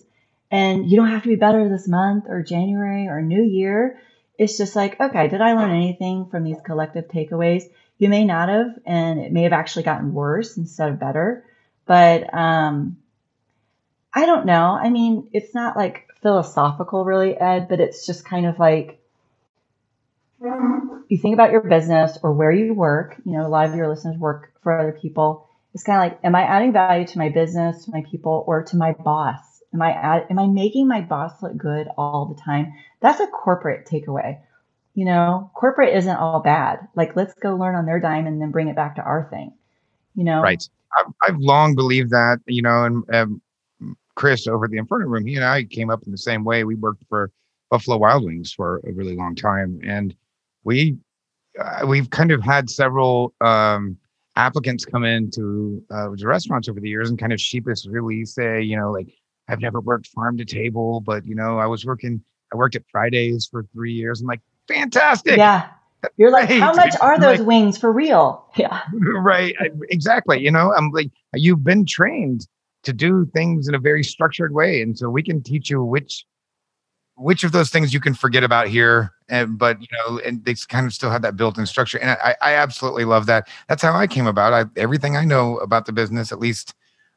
[0.51, 3.99] and you don't have to be better this month or January or New Year.
[4.39, 7.65] It's just like, okay, did I learn anything from these collective takeaways?
[7.99, 11.45] You may not have, and it may have actually gotten worse instead of better.
[11.87, 12.99] But um,
[14.13, 14.79] I don't know.
[14.81, 19.01] I mean, it's not like philosophical, really, Ed, but it's just kind of like
[20.41, 23.17] you think about your business or where you work.
[23.25, 25.49] You know, a lot of your listeners work for other people.
[25.75, 28.65] It's kind of like, am I adding value to my business, to my people, or
[28.65, 29.41] to my boss?
[29.75, 32.73] Am I add, am I making my boss look good all the time?
[33.01, 34.41] That's a corporate takeaway.
[34.95, 36.89] You know, corporate isn't all bad.
[36.95, 39.53] Like, let's go learn on their dime and then bring it back to our thing.
[40.15, 40.67] You know, right?
[40.99, 43.43] I've, I've long believed that, you know, and um,
[44.15, 46.65] Chris over the Inferno Room, he and I came up in the same way.
[46.65, 47.31] We worked for
[47.71, 50.15] Buffalo Wild Wings for a really long time, and
[50.67, 50.99] we
[51.59, 53.97] uh, we've kind of had several um,
[54.35, 58.77] applicants come into uh, the restaurants over the years and kind of sheepishly say, you
[58.77, 59.09] know, like
[59.49, 62.21] I've never worked farm to table, but you know, I was working,
[62.53, 64.21] I worked at Fridays for three years.
[64.21, 65.39] I'm like, fantastic.
[65.39, 65.69] Yeah.
[66.19, 68.45] You're like, how much are those like, wings for real?
[68.57, 68.83] Yeah.
[68.93, 69.55] Right.
[69.91, 70.41] Exactly.
[70.41, 72.47] You know, I'm like, you've been trained
[72.83, 74.83] to do things in a very structured way.
[74.83, 76.25] And so we can teach you which
[77.17, 79.13] which of those things you can forget about here.
[79.29, 81.99] And but you know, and they kind of still have that built-in structure.
[81.99, 83.49] And I, I absolutely love that.
[83.69, 84.53] That's how I came about.
[84.53, 86.75] I everything I know about the business, at least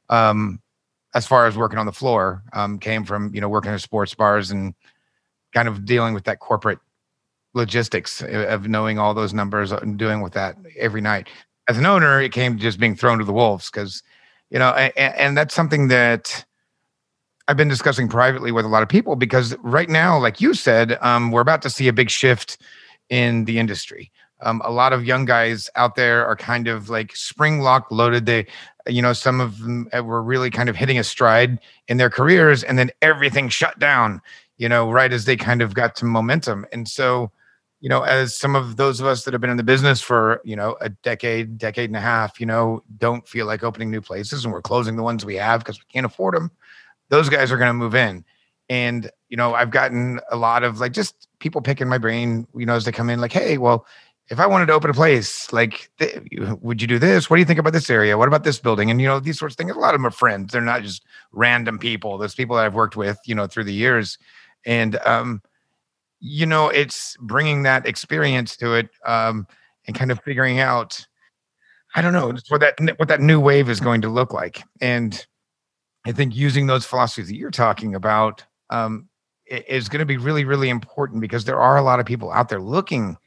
[0.09, 0.59] um
[1.15, 4.13] as far as working on the floor, um, came from, you know, working at sports
[4.13, 4.75] bars and
[5.53, 6.79] kind of dealing with that corporate
[7.55, 11.27] logistics of knowing all those numbers and doing with that every night.
[11.67, 14.03] As an owner, it came to just being thrown to the wolves because,
[14.51, 16.45] you know, and, and that's something that
[17.49, 20.99] I've been discussing privately with a lot of people because right now, like you said,
[21.01, 22.59] um, we're about to see a big shift
[23.09, 24.11] in the industry.
[24.41, 28.25] um, a lot of young guys out there are kind of like spring lock loaded.
[28.25, 28.45] They,
[28.87, 32.09] you know, some of them uh, were really kind of hitting a stride in their
[32.09, 34.21] careers, and then everything shut down.
[34.57, 37.31] You know, right as they kind of got some momentum, and so
[37.81, 40.41] you know, as some of those of us that have been in the business for,
[40.43, 44.01] you know, a decade, decade and a half, you know, don't feel like opening new
[44.01, 46.51] places and we're closing the ones we have because we can't afford them,
[47.09, 48.23] those guys are going to move in.
[48.69, 52.65] And, you know, I've gotten a lot of like just people picking my brain, you
[52.65, 53.85] know, as they come in, like, hey, well,
[54.29, 56.21] if I wanted to open a place, like, th-
[56.61, 57.29] would you do this?
[57.29, 58.15] What do you think about this area?
[58.15, 58.91] What about this building?
[58.91, 59.71] And, you know, these sorts of things.
[59.71, 60.53] A lot of them are friends.
[60.53, 62.19] They're not just random people.
[62.19, 64.19] There's people that I've worked with, you know, through the years.
[64.67, 65.41] And, um,
[66.19, 69.47] you know, it's bringing that experience to it um,
[69.87, 71.07] and kind of figuring out,
[71.95, 74.61] I don't know, what that what that new wave is going to look like.
[74.79, 75.25] And
[76.05, 79.07] I think using those philosophies that you're talking about um,
[79.47, 82.49] is going to be really, really important because there are a lot of people out
[82.49, 83.17] there looking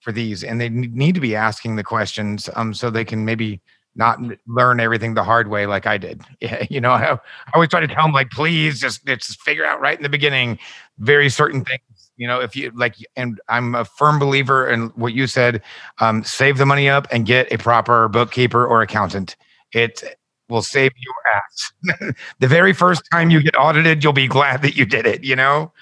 [0.00, 3.60] for these, and they need to be asking the questions um, so they can maybe
[3.96, 6.22] not learn everything the hard way like I did.
[6.40, 7.18] Yeah, you know, I, I
[7.54, 10.58] always try to tell them like, please just, just figure out right in the beginning
[10.98, 11.80] very certain things
[12.18, 15.62] you know if you like and i'm a firm believer in what you said
[16.00, 19.36] um, save the money up and get a proper bookkeeper or accountant
[19.72, 20.17] it
[20.48, 22.12] will save your ass.
[22.40, 25.36] The very first time you get audited you'll be glad that you did it you
[25.36, 25.72] know?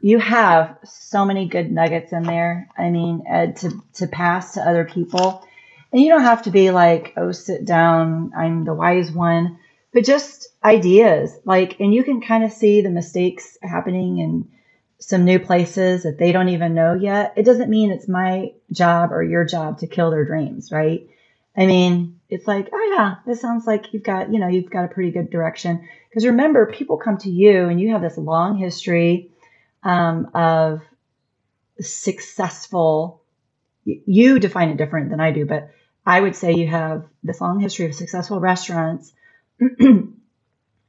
[0.00, 3.24] You have so many good nuggets in there i mean
[3.56, 5.44] to to pass to other people.
[5.90, 9.58] And you don't have to be like oh sit down i'm the wise one
[9.92, 14.48] but just ideas like and you can kind of see the mistakes happening in
[15.00, 19.12] some new places that they don't even know yet, it doesn't mean it's my job
[19.12, 21.08] or your job to kill their dreams, right?
[21.56, 24.84] I mean, it's like, oh yeah, this sounds like you've got, you know, you've got
[24.84, 25.88] a pretty good direction.
[26.10, 29.30] Because remember, people come to you and you have this long history
[29.84, 30.82] um, of
[31.80, 33.22] successful.
[33.84, 35.70] You define it different than I do, but
[36.04, 39.12] I would say you have this long history of successful restaurants.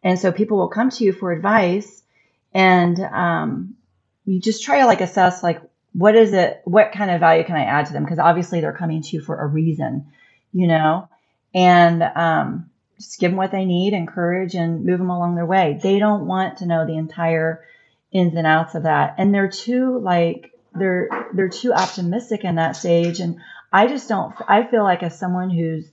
[0.01, 2.01] and so people will come to you for advice
[2.55, 3.75] and um,
[4.25, 5.61] you just try to like assess like
[5.93, 8.71] what is it what kind of value can i add to them because obviously they're
[8.73, 10.05] coming to you for a reason
[10.53, 11.08] you know
[11.53, 15.79] and um, just give them what they need encourage and move them along their way
[15.81, 17.65] they don't want to know the entire
[18.11, 22.75] ins and outs of that and they're too like they're they're too optimistic in that
[22.75, 23.37] stage and
[23.71, 25.85] i just don't i feel like as someone who's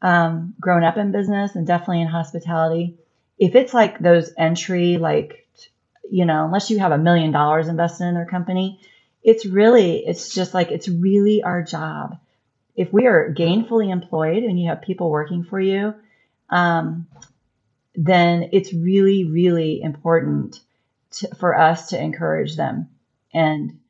[0.00, 2.96] um, grown up in business and definitely in hospitality
[3.36, 5.48] if it's like those entry like
[6.10, 8.80] you know, unless you have a million dollars invested in their company,
[9.22, 12.18] it's really, it's just like, it's really our job.
[12.78, 15.94] If we are gainfully employed and you have people working for you,
[16.48, 17.08] um,
[17.96, 20.60] then it's really, really important
[21.10, 22.88] to, for us to encourage them.
[23.34, 23.80] And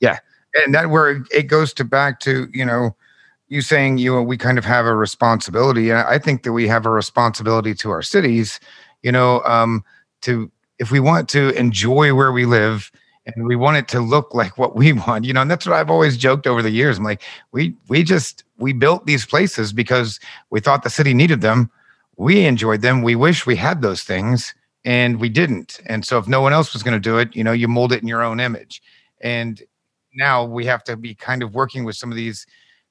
[0.00, 0.18] yeah,
[0.54, 2.94] and that where it goes to back to, you know,
[3.50, 6.68] you saying you know we kind of have a responsibility and i think that we
[6.68, 8.60] have a responsibility to our cities
[9.02, 9.84] you know um,
[10.22, 12.92] to if we want to enjoy where we live
[13.26, 15.76] and we want it to look like what we want, you know, and that's what
[15.76, 16.98] I've always joked over the years.
[16.98, 21.40] I'm like, we we just we built these places because we thought the city needed
[21.40, 21.70] them.
[22.16, 23.02] We enjoyed them.
[23.02, 24.54] We wish we had those things
[24.84, 25.80] and we didn't.
[25.86, 27.92] And so if no one else was going to do it, you know, you mold
[27.92, 28.82] it in your own image.
[29.20, 29.62] And
[30.14, 32.46] now we have to be kind of working with some of these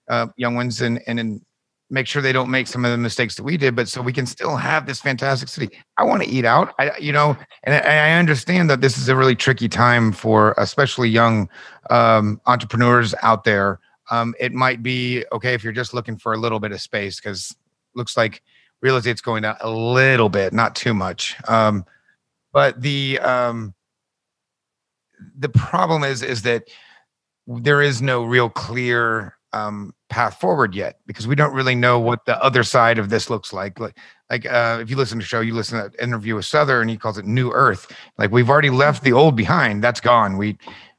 [0.08, 1.46] uh, young ones and and in
[1.90, 4.14] make sure they don't make some of the mistakes that we did, but so we
[4.14, 5.70] can still have this fantastic city.
[5.98, 9.10] I want to eat out, I, you know, and I, I, understand that this is
[9.10, 11.50] a really tricky time for especially young
[11.90, 13.80] um, entrepreneurs out there.
[14.12, 17.20] Um, it might be okay if you're just looking for a little bit of space
[17.20, 17.56] because
[17.96, 18.44] looks like
[18.82, 21.36] real estate's going down a little bit, not too much.
[21.48, 21.86] Um,
[22.54, 23.74] but the um,
[25.38, 26.68] the problem is is that
[27.48, 32.26] there is no real clear um, path forward yet because we don't really know what
[32.26, 33.80] the other side of this looks like.
[33.80, 33.98] Like,
[34.30, 36.82] like uh, if you listen to the show, you listen to that interview with Souther,
[36.82, 37.92] and he calls it New Earth.
[38.18, 39.84] Like we've already left the old behind.
[39.84, 40.38] That's gone.
[40.38, 40.58] We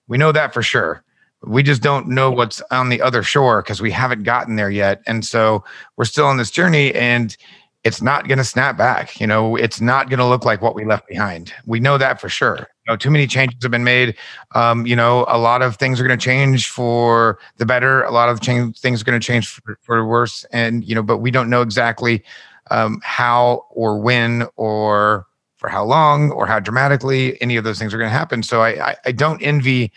[0.09, 1.05] we know that for sure.
[1.43, 5.03] We just don't know what's on the other shore because we haven't gotten there yet,
[5.07, 5.65] and so
[5.97, 6.95] we're still on this journey.
[6.95, 7.37] And
[7.83, 9.21] it's not going to snap back.
[9.21, 11.53] You know, it's not going to look like what we left behind.
[11.65, 12.59] We know that for sure.
[12.59, 14.17] You know, too many changes have been made.
[14.55, 18.03] Um, you know, a lot of things are going to change for the better.
[18.03, 20.45] A lot of change, things are going to change for, for worse.
[20.53, 22.23] And, you know, but we don't know exactly
[22.71, 25.27] um, how or when or
[25.57, 28.43] for how long or how dramatically any of those things are going to happen.
[28.43, 29.93] So I, I, I don't envy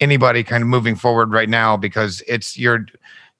[0.00, 2.86] anybody kind of moving forward right now because it's your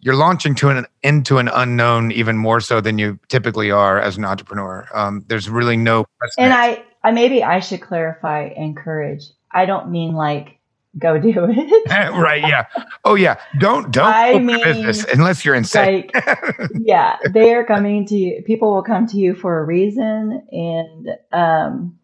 [0.01, 4.17] you're launching to an into an unknown even more so than you typically are as
[4.17, 4.87] an entrepreneur.
[4.95, 6.05] Um, there's really no.
[6.19, 6.45] Precedent.
[6.45, 9.25] And I, I maybe I should clarify encourage.
[9.51, 10.59] I don't mean like
[10.99, 11.91] go do it.
[11.91, 12.43] right.
[12.43, 12.67] Yeah.
[13.05, 13.37] Oh yeah.
[13.59, 16.11] Don't don't I mean, business unless you're insane.
[16.13, 18.43] Like, yeah, they are coming to you.
[18.43, 21.99] People will come to you for a reason, and um,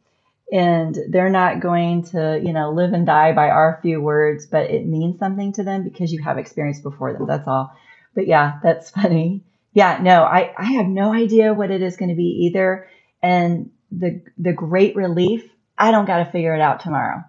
[0.52, 4.70] and they're not going to you know live and die by our few words, but
[4.70, 7.26] it means something to them because you have experience before them.
[7.26, 7.72] That's all.
[8.14, 9.44] But yeah, that's funny.
[9.72, 12.86] Yeah, no, I I have no idea what it is going to be either,
[13.22, 15.48] and the the great relief.
[15.78, 17.24] I don't got to figure it out tomorrow.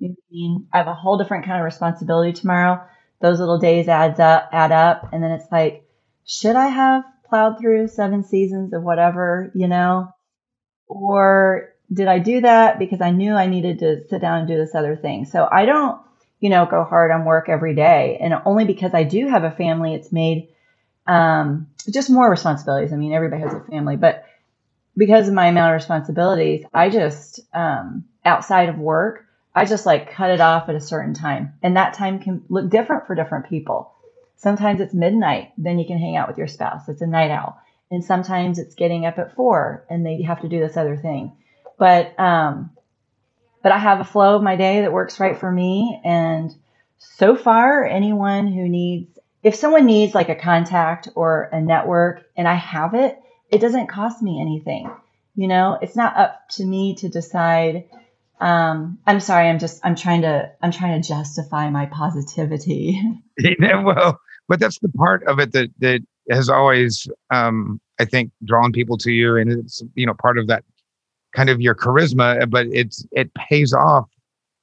[0.00, 0.68] I mean?
[0.72, 2.82] I have a whole different kind of responsibility tomorrow.
[3.20, 5.84] Those little days adds up, add up, and then it's like,
[6.24, 10.08] should I have plowed through seven seasons of whatever, you know,
[10.86, 14.56] or did I do that because I knew I needed to sit down and do
[14.56, 15.24] this other thing?
[15.26, 16.00] So I don't,
[16.40, 19.50] you know, go hard on work every day, and only because I do have a
[19.50, 20.48] family, it's made
[21.06, 22.92] um, just more responsibilities.
[22.92, 24.24] I mean, everybody has a family, but
[24.96, 30.12] because of my amount of responsibilities, I just um, outside of work, I just like
[30.12, 31.54] cut it off at a certain time.
[31.62, 33.92] And that time can look different for different people.
[34.36, 36.88] Sometimes it's midnight, then you can hang out with your spouse.
[36.88, 37.58] It's a night owl.
[37.90, 41.32] And sometimes it's getting up at four and they have to do this other thing.
[41.78, 42.70] But um
[43.62, 46.00] but I have a flow of my day that works right for me.
[46.04, 46.54] And
[46.98, 52.48] so far, anyone who needs if someone needs like a contact or a network and
[52.48, 53.18] I have it,
[53.50, 54.90] it doesn't cost me anything.
[55.36, 57.84] You know, it's not up to me to decide
[58.40, 59.48] um, I'm sorry.
[59.48, 59.80] I'm just.
[59.84, 60.50] I'm trying to.
[60.60, 63.00] I'm trying to justify my positivity.
[63.38, 66.00] yeah, well, but that's the part of it that that
[66.30, 70.48] has always, um, I think, drawn people to you, and it's you know part of
[70.48, 70.64] that
[71.34, 72.40] kind of your charisma.
[72.40, 74.08] Eh, but it's it pays off.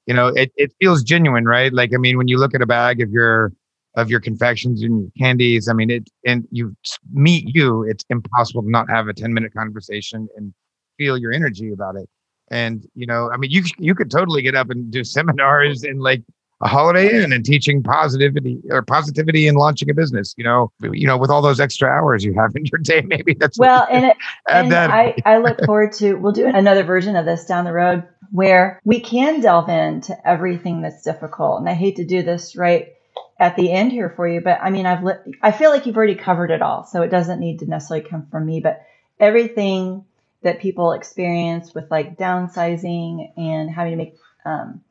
[0.08, 1.72] You know, it it feels genuine, right?
[1.74, 3.54] Like I mean, when you look at a bag of your
[3.96, 6.76] of your confections and your candies, I mean, it and you
[7.14, 10.54] meet you, it's impossible to not have a ten minute conversation and
[10.98, 12.10] feel your energy about it.
[12.50, 16.02] And you know, I mean, you you could totally get up and do seminars and
[16.02, 16.24] like
[16.62, 20.34] a Holiday Inn and teaching positivity or positivity and launching a business.
[20.38, 23.34] You know, you know, with all those extra hours you have in your day, maybe
[23.34, 23.88] that's well.
[23.90, 27.66] And, it, and I I look forward to we'll do another version of this down
[27.66, 31.60] the road where we can delve into everything that's difficult.
[31.60, 32.94] And I hate to do this right
[33.40, 35.98] at the end here for you, but I mean, I've li- I feel like you've
[35.98, 38.84] already covered it all, so it doesn't need to necessarily come from me, but
[39.20, 40.06] everything
[40.44, 44.82] that people experience with like downsizing and having to make um,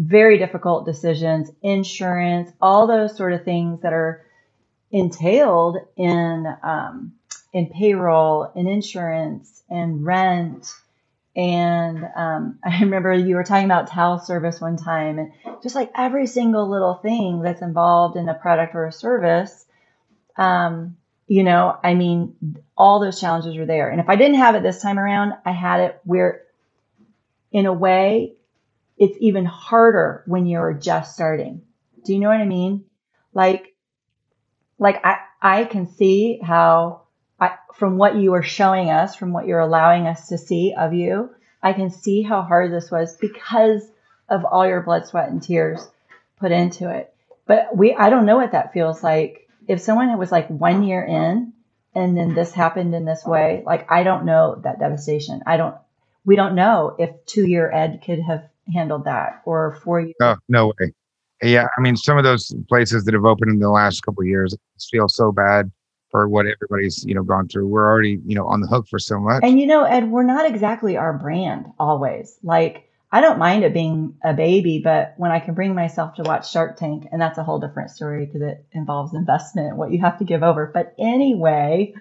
[0.00, 4.24] very difficult decisions, insurance, all those sort of things that are
[4.90, 7.12] entailed in um,
[7.52, 10.72] in payroll and insurance and rent.
[11.36, 15.32] And um, I remember you were talking about towel service one time, and
[15.62, 19.66] just like every single little thing that's involved in a product or a service,
[20.38, 20.96] um,
[21.26, 22.36] you know, I mean,
[22.76, 23.90] all those challenges were there.
[23.90, 26.42] And if I didn't have it this time around, I had it where,
[27.52, 28.32] in a way,
[29.00, 31.62] it's even harder when you're just starting.
[32.04, 32.84] Do you know what I mean?
[33.32, 33.74] Like,
[34.78, 37.02] like I, I can see how
[37.40, 40.92] I, from what you are showing us, from what you're allowing us to see of
[40.92, 41.30] you,
[41.62, 43.82] I can see how hard this was because
[44.28, 45.80] of all your blood, sweat, and tears
[46.38, 47.12] put into it.
[47.46, 51.02] But we, I don't know what that feels like if someone was like one year
[51.02, 51.54] in
[51.94, 55.42] and then this happened in this way, like I don't know that devastation.
[55.46, 55.74] I don't,
[56.24, 60.12] we don't know if two year ed could have handled that or for you?
[60.20, 60.92] Oh, no way.
[61.42, 61.66] Yeah.
[61.76, 64.54] I mean, some of those places that have opened in the last couple years
[64.90, 65.70] feel so bad
[66.10, 67.66] for what everybody's, you know, gone through.
[67.66, 69.42] We're already, you know, on the hook for so much.
[69.42, 72.38] And, you know, Ed, we're not exactly our brand always.
[72.42, 76.22] Like, I don't mind it being a baby, but when I can bring myself to
[76.22, 79.90] watch Shark Tank, and that's a whole different story because it involves investment and what
[79.90, 80.70] you have to give over.
[80.72, 81.94] But anyway,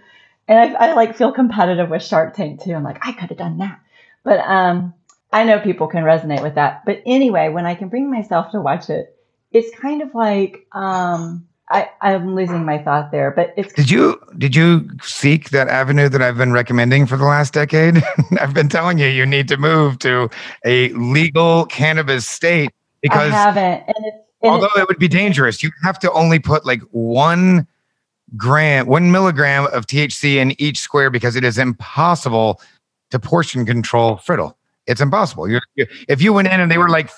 [0.48, 2.74] and I, I like feel competitive with Shark Tank too.
[2.74, 3.80] I'm like, I could have done that,
[4.24, 4.94] but um,
[5.32, 6.84] I know people can resonate with that.
[6.86, 9.16] But anyway, when I can bring myself to watch it,
[9.52, 13.74] it's kind of like um, I, I'm losing my thought there, but it's.
[13.74, 18.02] Did you did you seek that avenue that I've been recommending for the last decade?
[18.40, 20.30] I've been telling you you need to move to
[20.66, 22.72] a legal cannabis state
[23.02, 23.84] because I haven't.
[23.86, 27.68] And it's, and although it would be dangerous, you have to only put like one
[28.36, 32.62] gram, one milligram of THC in each square because it is impossible
[33.12, 34.56] to portion control frittle.
[34.90, 35.48] It's impossible.
[35.48, 37.12] You're, you, if you went in and they were like,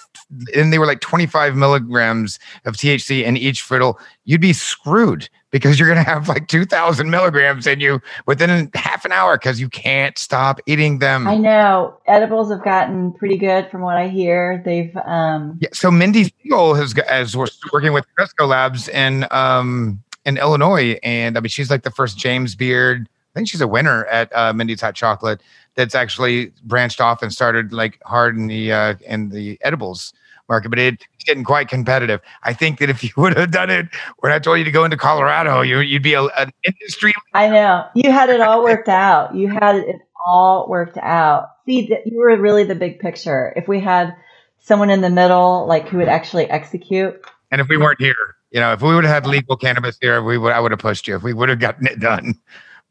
[0.54, 5.80] and they were like 25 milligrams of THC in each frittle, you'd be screwed because
[5.80, 9.70] you're going to have like 2,000 milligrams in you within half an hour because you
[9.70, 11.28] can't stop eating them.
[11.28, 14.62] I know edibles have gotten pretty good from what I hear.
[14.66, 15.58] They've um.
[15.62, 15.70] Yeah.
[15.72, 21.38] So Mindy Segal has as we're working with Cresco Labs in um in Illinois, and
[21.38, 23.08] I mean she's like the first James Beard.
[23.34, 25.42] I think she's a winner at uh, Mindy's Hot Chocolate
[25.76, 30.14] that's actually branched off and started like hard in the uh, in the edibles
[30.50, 32.20] market, but it's getting quite competitive.
[32.44, 33.88] I think that if you would have done it
[34.20, 37.14] when I told you to go into Colorado, you, would be a, an industry.
[37.34, 39.34] I know you had it all worked out.
[39.34, 41.50] You had it all worked out.
[41.66, 43.54] See, you were really the big picture.
[43.56, 44.16] If we had
[44.60, 47.16] someone in the middle, like who would actually execute,
[47.50, 50.22] and if we weren't here, you know, if we would have had legal cannabis here,
[50.22, 51.16] we would I would have pushed you.
[51.16, 52.36] If we would have gotten it done,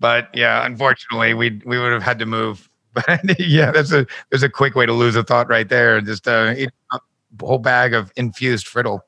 [0.01, 2.67] but yeah, unfortunately, we we would have had to move.
[2.93, 6.01] But yeah, that's a there's a quick way to lose a thought right there.
[6.01, 6.99] Just uh, eat a
[7.41, 8.99] whole bag of infused frittle.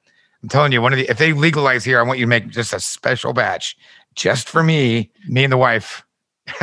[0.41, 2.49] I'm telling you, one of the if they legalize here, I want you to make
[2.49, 3.77] just a special batch
[4.15, 6.05] just for me, me and the wife.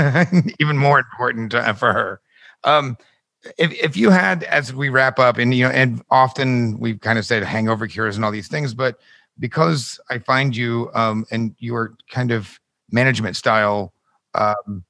[0.60, 2.22] Even more important uh, for her.
[2.64, 2.98] Um,
[3.58, 7.20] if if you had, as we wrap up, and you know, and often we've kind
[7.20, 8.98] of said hangover cures and all these things, but
[9.40, 12.62] because I find you um, and your kind of
[12.92, 13.94] management style
[14.36, 14.84] um,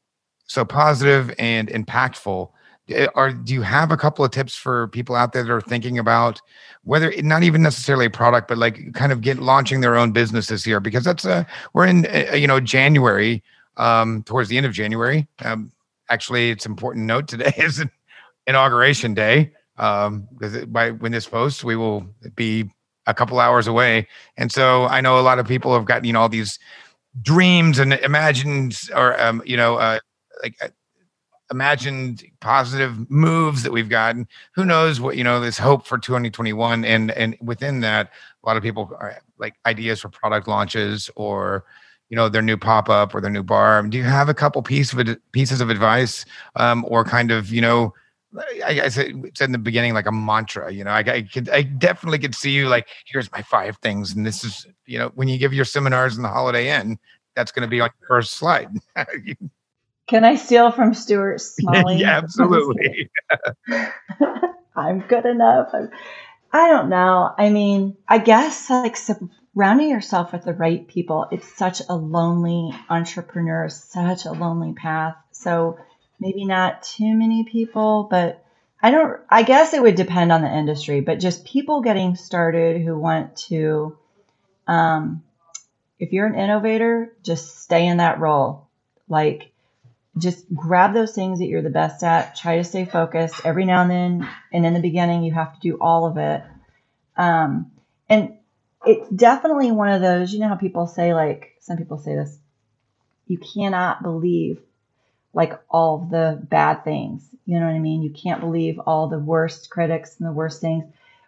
[0.50, 2.50] so positive and impactful.
[2.90, 5.62] Eh, are do you have a couple of tips for people out there that are
[5.62, 6.42] thinking about
[6.84, 10.64] whether not even necessarily a product but like kind of get launching their own businesses
[10.64, 10.80] here?
[10.80, 13.44] Because that's a we're in uh, you know january
[13.78, 15.28] um towards the end of january.
[15.44, 15.72] Um
[16.10, 17.84] actually it's important note today is
[18.48, 19.54] inauguration day.
[19.78, 22.72] Um because by when this posts we will be
[23.06, 24.08] a couple hours away.
[24.38, 26.58] And so i know a lot of people have gotten you know all these
[27.22, 30.00] dreams and imagined or um you know uh
[30.44, 30.70] like uh,
[31.52, 34.28] imagined positive moves that we've gotten.
[34.54, 38.12] Who knows what you know this hope for 2021 and and within that
[38.44, 41.66] a lot of people are like ideas for product launches or
[42.10, 43.82] you know their new pop-up or their new bar.
[43.84, 47.62] Do you have a couple piece of pieces of advice um, or kind of you
[47.62, 47.94] know
[48.38, 51.50] I, I said, said in the beginning like a mantra you know I, I could
[51.50, 55.12] i definitely could see you like here's my five things and this is you know
[55.16, 57.00] when you give your seminars in the holiday inn
[57.36, 58.70] that's going to be on your first slide
[60.10, 61.98] Can I steal from Stuart Smalley?
[61.98, 63.12] yeah, absolutely.
[64.76, 65.70] I'm good enough.
[65.72, 65.92] I'm,
[66.52, 67.32] I don't know.
[67.38, 71.28] I mean, I guess like surrounding yourself with the right people.
[71.32, 75.16] It's such a lonely entrepreneur, such a lonely path.
[75.32, 75.78] So
[76.20, 78.44] maybe not too many people, but
[78.82, 79.20] I don't.
[79.30, 83.36] I guess it would depend on the industry, but just people getting started who want
[83.48, 83.98] to.
[84.68, 85.24] Um,
[86.00, 88.68] if you're an innovator, just stay in that role.
[89.10, 89.52] Like
[90.18, 92.36] just grab those things that you're the best at.
[92.36, 94.30] Try to stay focused every now and then.
[94.52, 96.44] And in the beginning, you have to do all of it.
[97.18, 97.72] Um,
[98.10, 98.38] and
[98.86, 102.38] it's definitely one of those, you know, how people say, like, some people say this,
[103.28, 104.60] you cannot believe
[105.34, 107.30] like all the bad things.
[107.46, 108.04] You know what I mean?
[108.04, 110.86] You can't believe all the worst critics and the worst things.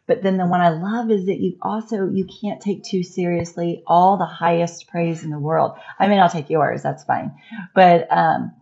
[0.08, 3.84] But then the one I love is that you also you can't take too seriously
[3.88, 5.78] all the highest praise in the world.
[6.00, 7.34] I mean, I'll take yours, that's fine.
[7.76, 8.54] But um,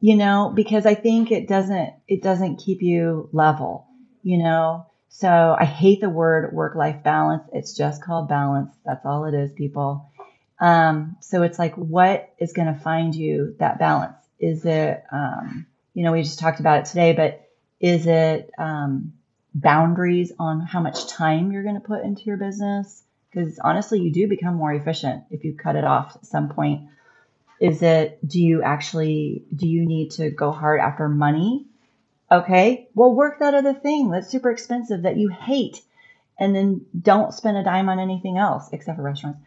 [0.00, 3.86] you know, because I think it doesn't it doesn't keep you level,
[4.22, 4.86] you know.
[5.10, 7.44] So I hate the word work life balance.
[7.52, 8.74] It's just called balance.
[8.86, 10.10] That's all it is, people.
[10.60, 14.16] Um, so it's like, what is going to find you that balance?
[14.42, 17.48] Is it, um, you know, we just talked about it today, but
[17.80, 19.14] is it um,
[19.54, 23.02] boundaries on how much time you're going to put into your business?
[23.30, 26.90] Because honestly, you do become more efficient if you cut it off at some point
[27.62, 31.64] is it, do you actually, do you need to go hard after money?
[32.30, 35.80] Okay, well, work that other thing that's super expensive that you hate
[36.40, 39.38] and then don't spend a dime on anything else except for restaurants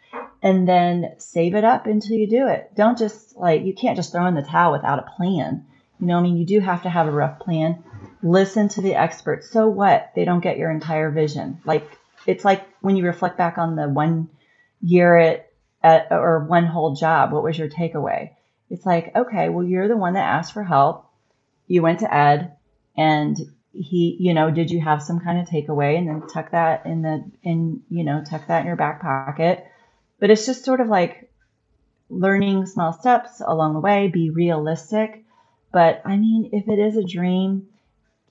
[0.45, 2.69] and then save it up until you do it.
[2.75, 5.65] Don't just like, you can't just throw in the towel without a plan.
[5.99, 7.83] You know, I mean, you do have to have a rough plan.
[8.21, 9.49] Listen to the experts.
[9.49, 10.11] So what?
[10.15, 11.61] They don't get your entire vision.
[11.65, 11.89] Like,
[12.27, 14.29] it's like when you reflect back on the one
[14.81, 18.31] year at at, or one whole job, what was your takeaway?
[18.69, 21.09] It's like, okay, well, you're the one that asked for help.
[21.67, 22.55] You went to Ed
[22.95, 23.35] and
[23.71, 27.01] he, you know, did you have some kind of takeaway and then tuck that in
[27.01, 29.65] the, in, you know, tuck that in your back pocket.
[30.19, 31.29] But it's just sort of like
[32.09, 35.23] learning small steps along the way, be realistic.
[35.71, 37.67] But I mean, if it is a dream,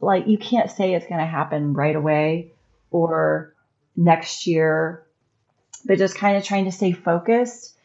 [0.01, 2.53] like you can't say it's going to happen right away
[2.91, 3.55] or
[3.97, 5.05] next year
[5.85, 7.77] but just kind of trying to stay focused.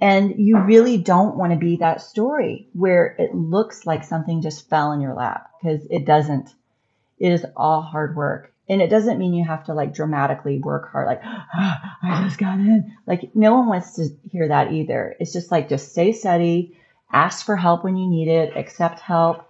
[0.00, 4.68] And you really don't want to be that story where it looks like something just
[4.70, 6.50] fell in your lap because it doesn't.
[7.18, 8.54] It is all hard work.
[8.68, 11.44] And it doesn't mean you have to like dramatically work hard, like, oh,
[12.02, 12.94] I just got in.
[13.06, 15.16] Like, no one wants to hear that either.
[15.18, 16.76] It's just like, just stay steady,
[17.12, 19.48] ask for help when you need it, accept help,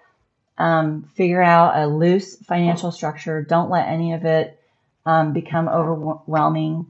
[0.57, 3.43] um, figure out a loose financial structure.
[3.43, 4.59] Don't let any of it
[5.05, 6.87] um, become overwhelming.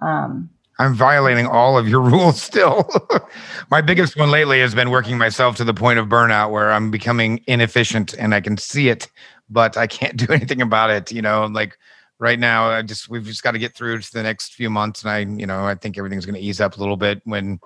[0.00, 0.50] Um,
[0.80, 2.88] I'm violating all of your rules still.
[3.70, 6.90] My biggest one lately has been working myself to the point of burnout where I'm
[6.90, 9.08] becoming inefficient and I can see it,
[9.50, 11.12] but I can't do anything about it.
[11.12, 11.78] You know, like
[12.18, 12.70] right now.
[12.70, 15.18] I just we've just got to get through to the next few months, and I,
[15.18, 17.60] you know, I think everything's going to ease up a little bit when,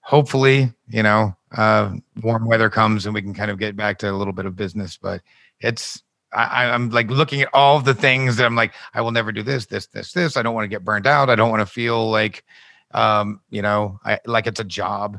[0.00, 4.10] hopefully, you know, uh, warm weather comes and we can kind of get back to
[4.10, 4.96] a little bit of business.
[4.96, 5.22] But
[5.60, 6.02] it's
[6.32, 9.42] I, I'm like looking at all the things that I'm like, I will never do
[9.42, 10.36] this, this, this, this.
[10.36, 11.28] I don't want to get burned out.
[11.28, 12.44] I don't want to feel like,
[12.92, 15.18] um, you know, I, like it's a job.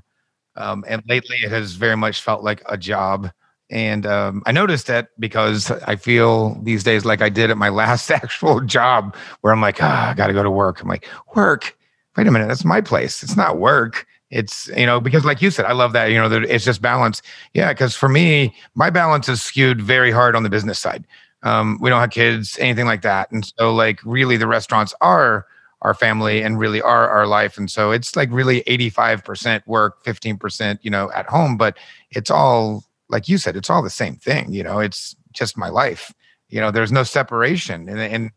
[0.56, 3.30] Um, and lately it has very much felt like a job.
[3.72, 7.70] And um, I noticed that because I feel these days like I did at my
[7.82, 10.82] last actual job, where I'm like, ah, I got to go to work.
[10.82, 11.78] I'm like, work.
[12.18, 13.24] Wait a minute, that's my place.
[13.24, 14.06] It's not work.
[14.30, 16.82] It's you know because like you said, I love that you know that it's just
[16.82, 17.22] balance.
[17.54, 21.06] Yeah, because for me, my balance is skewed very hard on the business side.
[21.44, 25.46] Um, we don't have kids, anything like that, and so like really the restaurants are
[25.82, 27.58] our family and really are our life.
[27.58, 31.78] And so it's like really 85% work, 15%, you know, at home, but
[32.12, 34.52] it's all like you said, it's all the same thing.
[34.52, 36.14] You know, it's just my life.
[36.50, 37.88] You know, there's no separation.
[37.88, 38.32] And and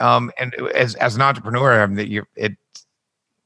[0.00, 2.56] um and as as an entrepreneur, I mean, you it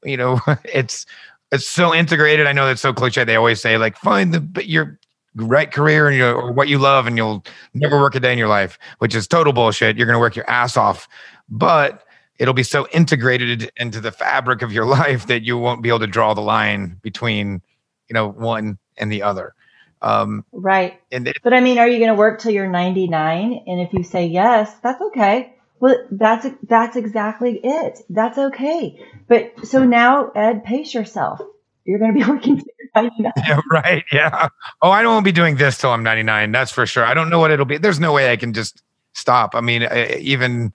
[0.03, 1.05] you know, it's
[1.51, 2.47] it's so integrated.
[2.47, 3.23] I know that's so cliche.
[3.23, 4.99] They always say like find the but your
[5.35, 8.39] right career and your or what you love, and you'll never work a day in
[8.39, 9.97] your life, which is total bullshit.
[9.97, 11.07] You're gonna work your ass off,
[11.49, 12.03] but
[12.39, 15.99] it'll be so integrated into the fabric of your life that you won't be able
[15.99, 17.61] to draw the line between
[18.07, 19.53] you know one and the other
[20.01, 20.99] um, right.
[21.11, 23.63] And it, but I mean, are you going to work till you're 99?
[23.67, 25.55] And if you say yes, that's okay.
[25.79, 27.99] Well, that's that's exactly it.
[28.09, 29.05] That's okay.
[29.27, 31.41] But so now, Ed, pace yourself.
[31.85, 33.31] You're going to be working till you're 99.
[33.47, 34.03] Yeah, right.
[34.11, 34.49] Yeah.
[34.81, 36.51] Oh, I don't want to be doing this till I'm 99.
[36.51, 37.05] That's for sure.
[37.05, 37.77] I don't know what it'll be.
[37.77, 38.81] There's no way I can just
[39.13, 39.55] stop.
[39.55, 39.83] I mean,
[40.19, 40.73] even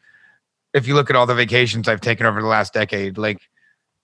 [0.73, 3.39] if you look at all the vacations I've taken over the last decade, like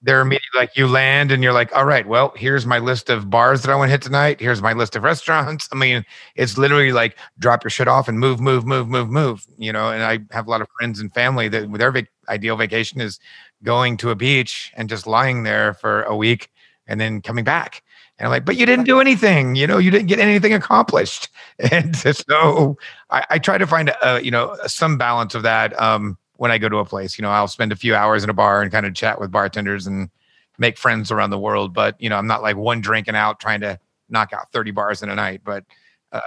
[0.02, 3.28] they're immediately like you land and you're like, all right, well, here's my list of
[3.28, 4.40] bars that I want to hit tonight.
[4.40, 5.68] Here's my list of restaurants.
[5.72, 6.04] I mean,
[6.36, 9.46] it's literally like drop your shit off and move, move, move, move, move.
[9.58, 12.56] You know, and I have a lot of friends and family that their vac- ideal
[12.56, 13.20] vacation is
[13.62, 16.50] going to a beach and just lying there for a week
[16.86, 17.82] and then coming back.
[18.18, 19.54] And I'm like, but you didn't do anything.
[19.54, 21.28] You know, you didn't get anything accomplished.
[21.70, 22.78] And so
[23.10, 25.78] I, I try to find a, you know some balance of that.
[25.78, 27.18] Um, when I go to a place.
[27.18, 29.30] You know, I'll spend a few hours in a bar and kind of chat with
[29.30, 30.08] bartenders and
[30.56, 31.74] make friends around the world.
[31.74, 33.78] But you know, I'm not like one drinking out trying to
[34.08, 35.42] knock out 30 bars in a night.
[35.44, 35.64] But
[36.12, 36.22] uh,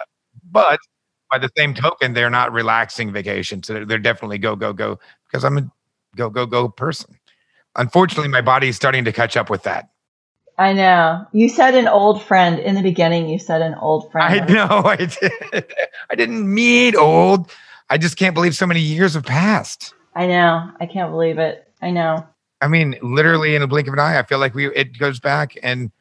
[0.51, 0.80] but
[1.32, 3.66] by the same token, they're not relaxing vacations.
[3.66, 5.72] So they're definitely go go go because I'm a
[6.16, 7.18] go go go person.
[7.76, 9.89] Unfortunately, my body is starting to catch up with that.
[10.59, 11.26] I know.
[11.32, 13.30] You said an old friend in the beginning.
[13.30, 14.32] You said an old friend.
[14.32, 14.68] I know.
[14.86, 15.74] I did.
[16.11, 17.51] I didn't mean old.
[17.89, 19.95] I just can't believe so many years have passed.
[20.16, 20.72] I know.
[20.80, 21.68] I can't believe it.
[21.82, 22.28] I know.
[22.61, 25.20] I mean, literally in a blink of an eye, I feel like we it goes
[25.20, 25.91] back and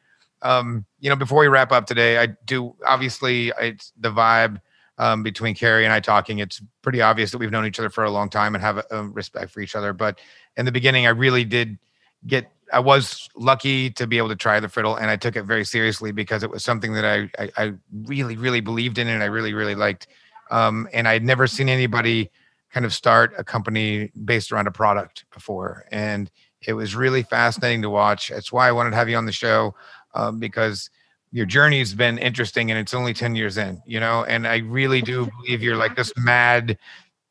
[0.43, 4.61] um, you know, before we wrap up today, I do obviously it's the vibe
[4.97, 6.39] um, between Carrie and I talking.
[6.39, 8.85] It's pretty obvious that we've known each other for a long time and have a,
[8.91, 9.93] a respect for each other.
[9.93, 10.19] But
[10.57, 11.79] in the beginning, I really did
[12.27, 12.49] get.
[12.71, 15.65] I was lucky to be able to try the frittle, and I took it very
[15.65, 17.73] seriously because it was something that I I, I
[18.05, 20.07] really really believed in and I really really liked.
[20.51, 22.29] Um, and I'd never seen anybody
[22.73, 25.85] kind of start a company based around a product before.
[25.91, 26.29] And
[26.65, 28.29] it was really fascinating to watch.
[28.29, 29.75] That's why I wanted to have you on the show
[30.15, 30.89] um, because
[31.31, 34.57] your journey has been interesting and it's only 10 years in, you know, and I
[34.57, 36.77] really do believe you're like this mad,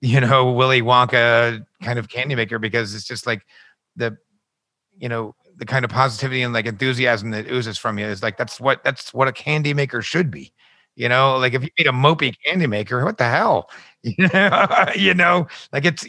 [0.01, 3.45] you know, Willy Wonka kind of candy maker because it's just like
[3.97, 4.17] the,
[4.97, 8.37] you know, the kind of positivity and like enthusiasm that oozes from you is like
[8.37, 10.53] that's what that's what a candy maker should be
[10.95, 13.71] you know, like if you meet a mopey candy maker, what the hell?
[14.97, 16.07] You know, like it's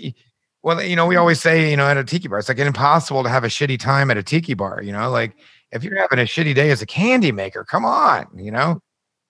[0.63, 3.21] well, you know, we always say, you know, at a tiki bar, it's like impossible
[3.23, 4.81] to have a shitty time at a tiki bar.
[4.81, 5.35] You know, like
[5.71, 8.81] if you're having a shitty day as a candy maker, come on, you know,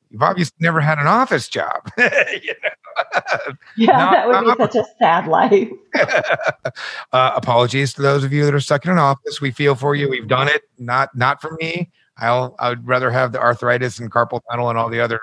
[0.10, 1.90] you've obviously never had an office job.
[1.98, 2.70] you know?
[3.76, 5.70] Yeah, not, that would be such a sad life.
[7.12, 9.42] uh, apologies to those of you that are stuck in an office.
[9.42, 10.08] We feel for you.
[10.10, 10.62] We've done it.
[10.78, 11.92] Not not for me.
[12.18, 15.20] I'll I would rather have the arthritis and carpal tunnel and all the other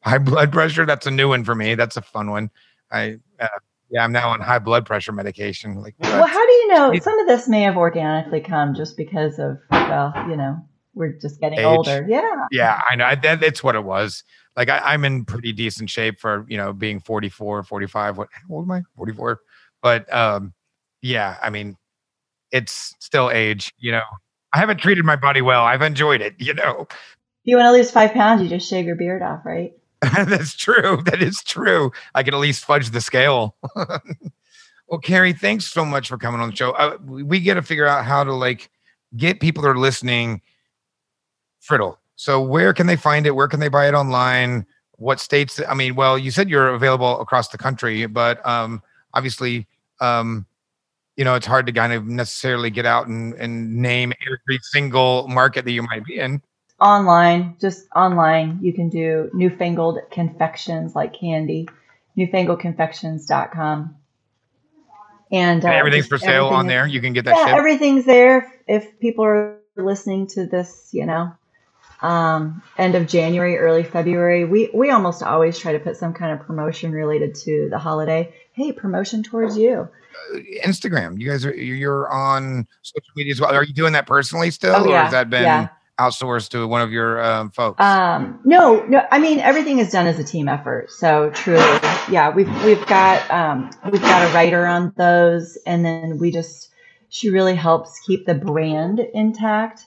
[0.00, 0.86] high blood pressure.
[0.86, 1.74] That's a new one for me.
[1.74, 2.50] That's a fun one.
[2.92, 3.48] I uh,
[3.92, 5.82] yeah, I'm now on high blood pressure medication.
[5.82, 6.94] Like, well, how do you know?
[6.98, 10.56] Some of this may have organically come just because of well, you know,
[10.94, 11.66] we're just getting age.
[11.66, 12.06] older.
[12.08, 13.14] Yeah, yeah, I know.
[13.22, 14.24] That, that's what it was.
[14.56, 18.16] Like, I, am in pretty decent shape for you know being 44, 45.
[18.16, 18.82] What how old am I?
[18.96, 19.40] 44.
[19.82, 20.54] But um,
[21.02, 21.76] yeah, I mean,
[22.50, 23.74] it's still age.
[23.78, 24.02] You know,
[24.54, 25.64] I haven't treated my body well.
[25.64, 26.34] I've enjoyed it.
[26.38, 26.86] You know.
[26.88, 26.96] If
[27.44, 29.72] you want to lose five pounds, you just shave your beard off, right?
[30.26, 31.00] That's true.
[31.04, 31.92] That is true.
[32.14, 33.54] I can at least fudge the scale.
[33.76, 36.72] well, Carrie, thanks so much for coming on the show.
[36.72, 38.68] Uh, we got to figure out how to like
[39.16, 40.42] get people that are listening
[41.62, 41.98] Frittle.
[42.16, 43.32] So where can they find it?
[43.32, 44.66] Where can they buy it online?
[44.96, 45.60] What states?
[45.68, 48.82] I mean, well, you said you're available across the country, but um,
[49.14, 49.66] obviously,
[50.00, 50.46] um,
[51.16, 55.28] you know, it's hard to kind of necessarily get out and, and name every single
[55.28, 56.42] market that you might be in.
[56.82, 61.68] Online, just online, you can do newfangled confections like candy,
[62.18, 63.96] newfangledconfections.com.
[65.30, 66.86] And, uh, And everything's for sale everything on there.
[66.86, 67.54] You can get that yeah, shit.
[67.54, 68.52] everything's there.
[68.66, 71.32] If people are listening to this, you know,
[72.02, 76.32] um, end of January, early February, we we almost always try to put some kind
[76.38, 78.34] of promotion related to the holiday.
[78.54, 79.88] Hey, promotion towards you.
[80.64, 81.20] Instagram.
[81.20, 83.54] You guys are you're on social media as well.
[83.54, 85.68] Are you doing that personally still, Oh, or has that been yeah.
[86.02, 87.80] Outsourced to one of your um, folks?
[87.80, 89.02] Um, no, no.
[89.10, 90.90] I mean, everything is done as a team effort.
[90.90, 91.60] So truly,
[92.10, 96.70] yeah, we've we've got um, we've got a writer on those, and then we just
[97.08, 99.84] she really helps keep the brand intact.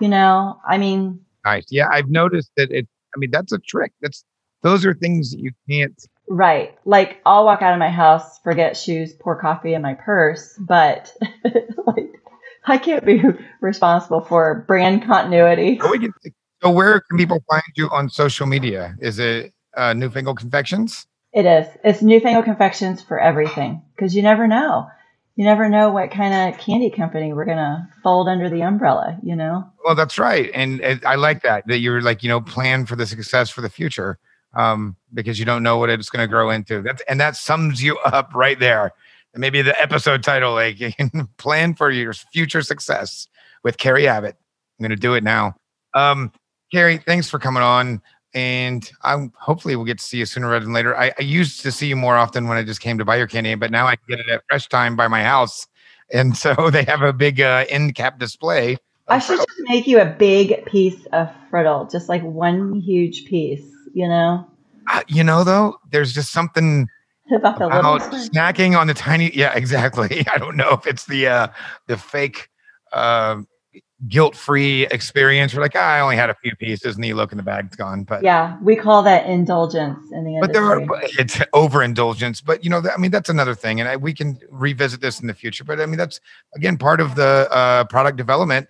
[0.00, 1.66] You know, I mean, nice.
[1.70, 2.88] Yeah, I've noticed that it.
[3.14, 3.92] I mean, that's a trick.
[4.00, 4.24] That's
[4.62, 6.00] those are things that you can't.
[6.28, 6.76] right?
[6.84, 11.12] Like I'll walk out of my house, forget shoes, pour coffee in my purse, but
[11.86, 12.21] like
[12.64, 13.22] I can't be
[13.60, 15.78] responsible for brand continuity.
[15.80, 16.12] So, we can,
[16.62, 18.96] so where can people find you on social media?
[19.00, 21.06] Is it uh, Newfangled Confections?
[21.32, 21.66] It is.
[21.82, 24.86] It's newfangled confections for everything because you never know.
[25.34, 29.18] You never know what kind of candy company we're gonna fold under the umbrella.
[29.22, 29.64] You know.
[29.82, 32.96] Well, that's right, and, and I like that that you're like you know plan for
[32.96, 34.18] the success for the future,
[34.54, 36.82] um, because you don't know what it's going to grow into.
[36.82, 38.92] That's and that sums you up right there.
[39.34, 40.78] Maybe the episode title, like
[41.38, 43.28] plan for your future success
[43.64, 44.36] with Carrie Abbott.
[44.78, 45.54] I'm going to do it now.
[45.94, 46.32] Um,
[46.72, 48.00] Carrie, thanks for coming on,
[48.34, 50.96] and I hopefully we'll get to see you sooner rather than later.
[50.96, 53.26] I, I used to see you more often when I just came to buy your
[53.26, 55.66] candy, but now I can get it at Fresh Thyme by my house,
[56.12, 58.76] and so they have a big uh, end cap display.
[59.08, 63.64] I should just make you a big piece of frittle, just like one huge piece.
[63.94, 64.46] You know,
[64.90, 66.88] Uh, you know, though, there's just something
[67.30, 67.96] about the little.
[67.96, 69.34] about snacking on the tiny.
[69.34, 70.24] Yeah, exactly.
[70.32, 71.48] I don't know if it's the uh,
[71.86, 72.48] the fake
[72.92, 73.42] uh,
[74.08, 75.54] guilt-free experience.
[75.54, 77.76] We're like, ah, I only had a few pieces, and you look in the bag's
[77.76, 78.04] gone.
[78.04, 81.10] But Yeah, we call that indulgence in the but there are industry.
[81.18, 82.40] it's overindulgence.
[82.40, 85.26] But you know, I mean, that's another thing, and I, we can revisit this in
[85.26, 85.64] the future.
[85.64, 86.20] But I mean, that's
[86.54, 88.68] again part of the uh, product development.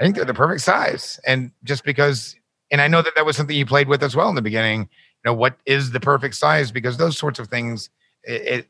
[0.00, 2.34] I think they're the perfect size, and just because,
[2.70, 4.88] and I know that that was something you played with as well in the beginning.
[5.24, 6.72] You know, what is the perfect size?
[6.72, 7.90] Because those sorts of things,
[8.24, 8.68] it it,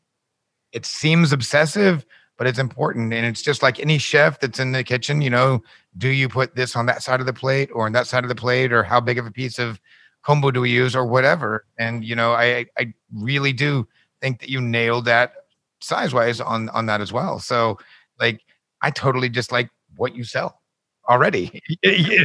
[0.72, 2.04] it seems obsessive,
[2.38, 5.22] but it's important, and it's just like any chef that's in the kitchen.
[5.22, 5.62] You know,
[5.98, 8.28] do you put this on that side of the plate or on that side of
[8.28, 9.80] the plate, or how big of a piece of
[10.22, 11.64] combo do we use, or whatever?
[11.78, 13.88] And you know, I I really do
[14.20, 15.32] think that you nailed that
[15.80, 17.38] size wise on on that as well.
[17.38, 17.78] So,
[18.20, 18.42] like,
[18.82, 20.60] I totally just like what you sell
[21.08, 21.60] already.
[21.82, 22.24] you,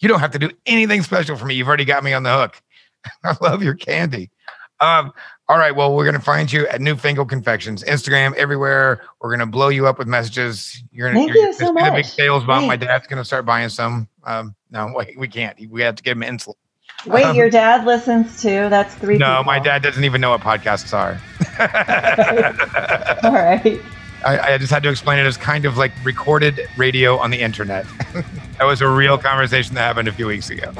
[0.00, 1.54] you don't have to do anything special for me.
[1.54, 2.60] You've already got me on the hook.
[3.24, 4.30] I love your candy.
[4.80, 5.12] Um,
[5.48, 5.74] all right.
[5.74, 9.02] Well, we're gonna find you at Newfangled Confections, Instagram, everywhere.
[9.20, 10.82] We're gonna blow you up with messages.
[10.90, 12.66] You're gonna Thank you're, you so been a big sales bump.
[12.66, 14.08] My dad's gonna start buying some.
[14.24, 15.58] Um, no, wait, we can't.
[15.70, 16.54] We have to give him insulin.
[17.06, 18.68] Wait, um, your dad listens too.
[18.68, 19.18] That's three.
[19.18, 21.20] No, my dad doesn't even know what podcasts are.
[23.22, 23.80] All right.
[24.24, 27.40] I, I just had to explain it as kind of like recorded radio on the
[27.40, 27.86] internet.
[28.58, 30.72] that was a real conversation that happened a few weeks ago.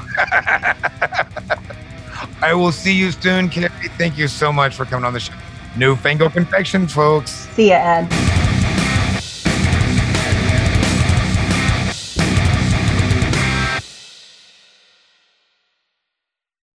[2.43, 3.71] I will see you soon, Carrie.
[3.99, 5.35] Thank you so much for coming on the show.
[5.77, 7.31] Newfangled Confections, folks.
[7.31, 8.46] See ya, Ed.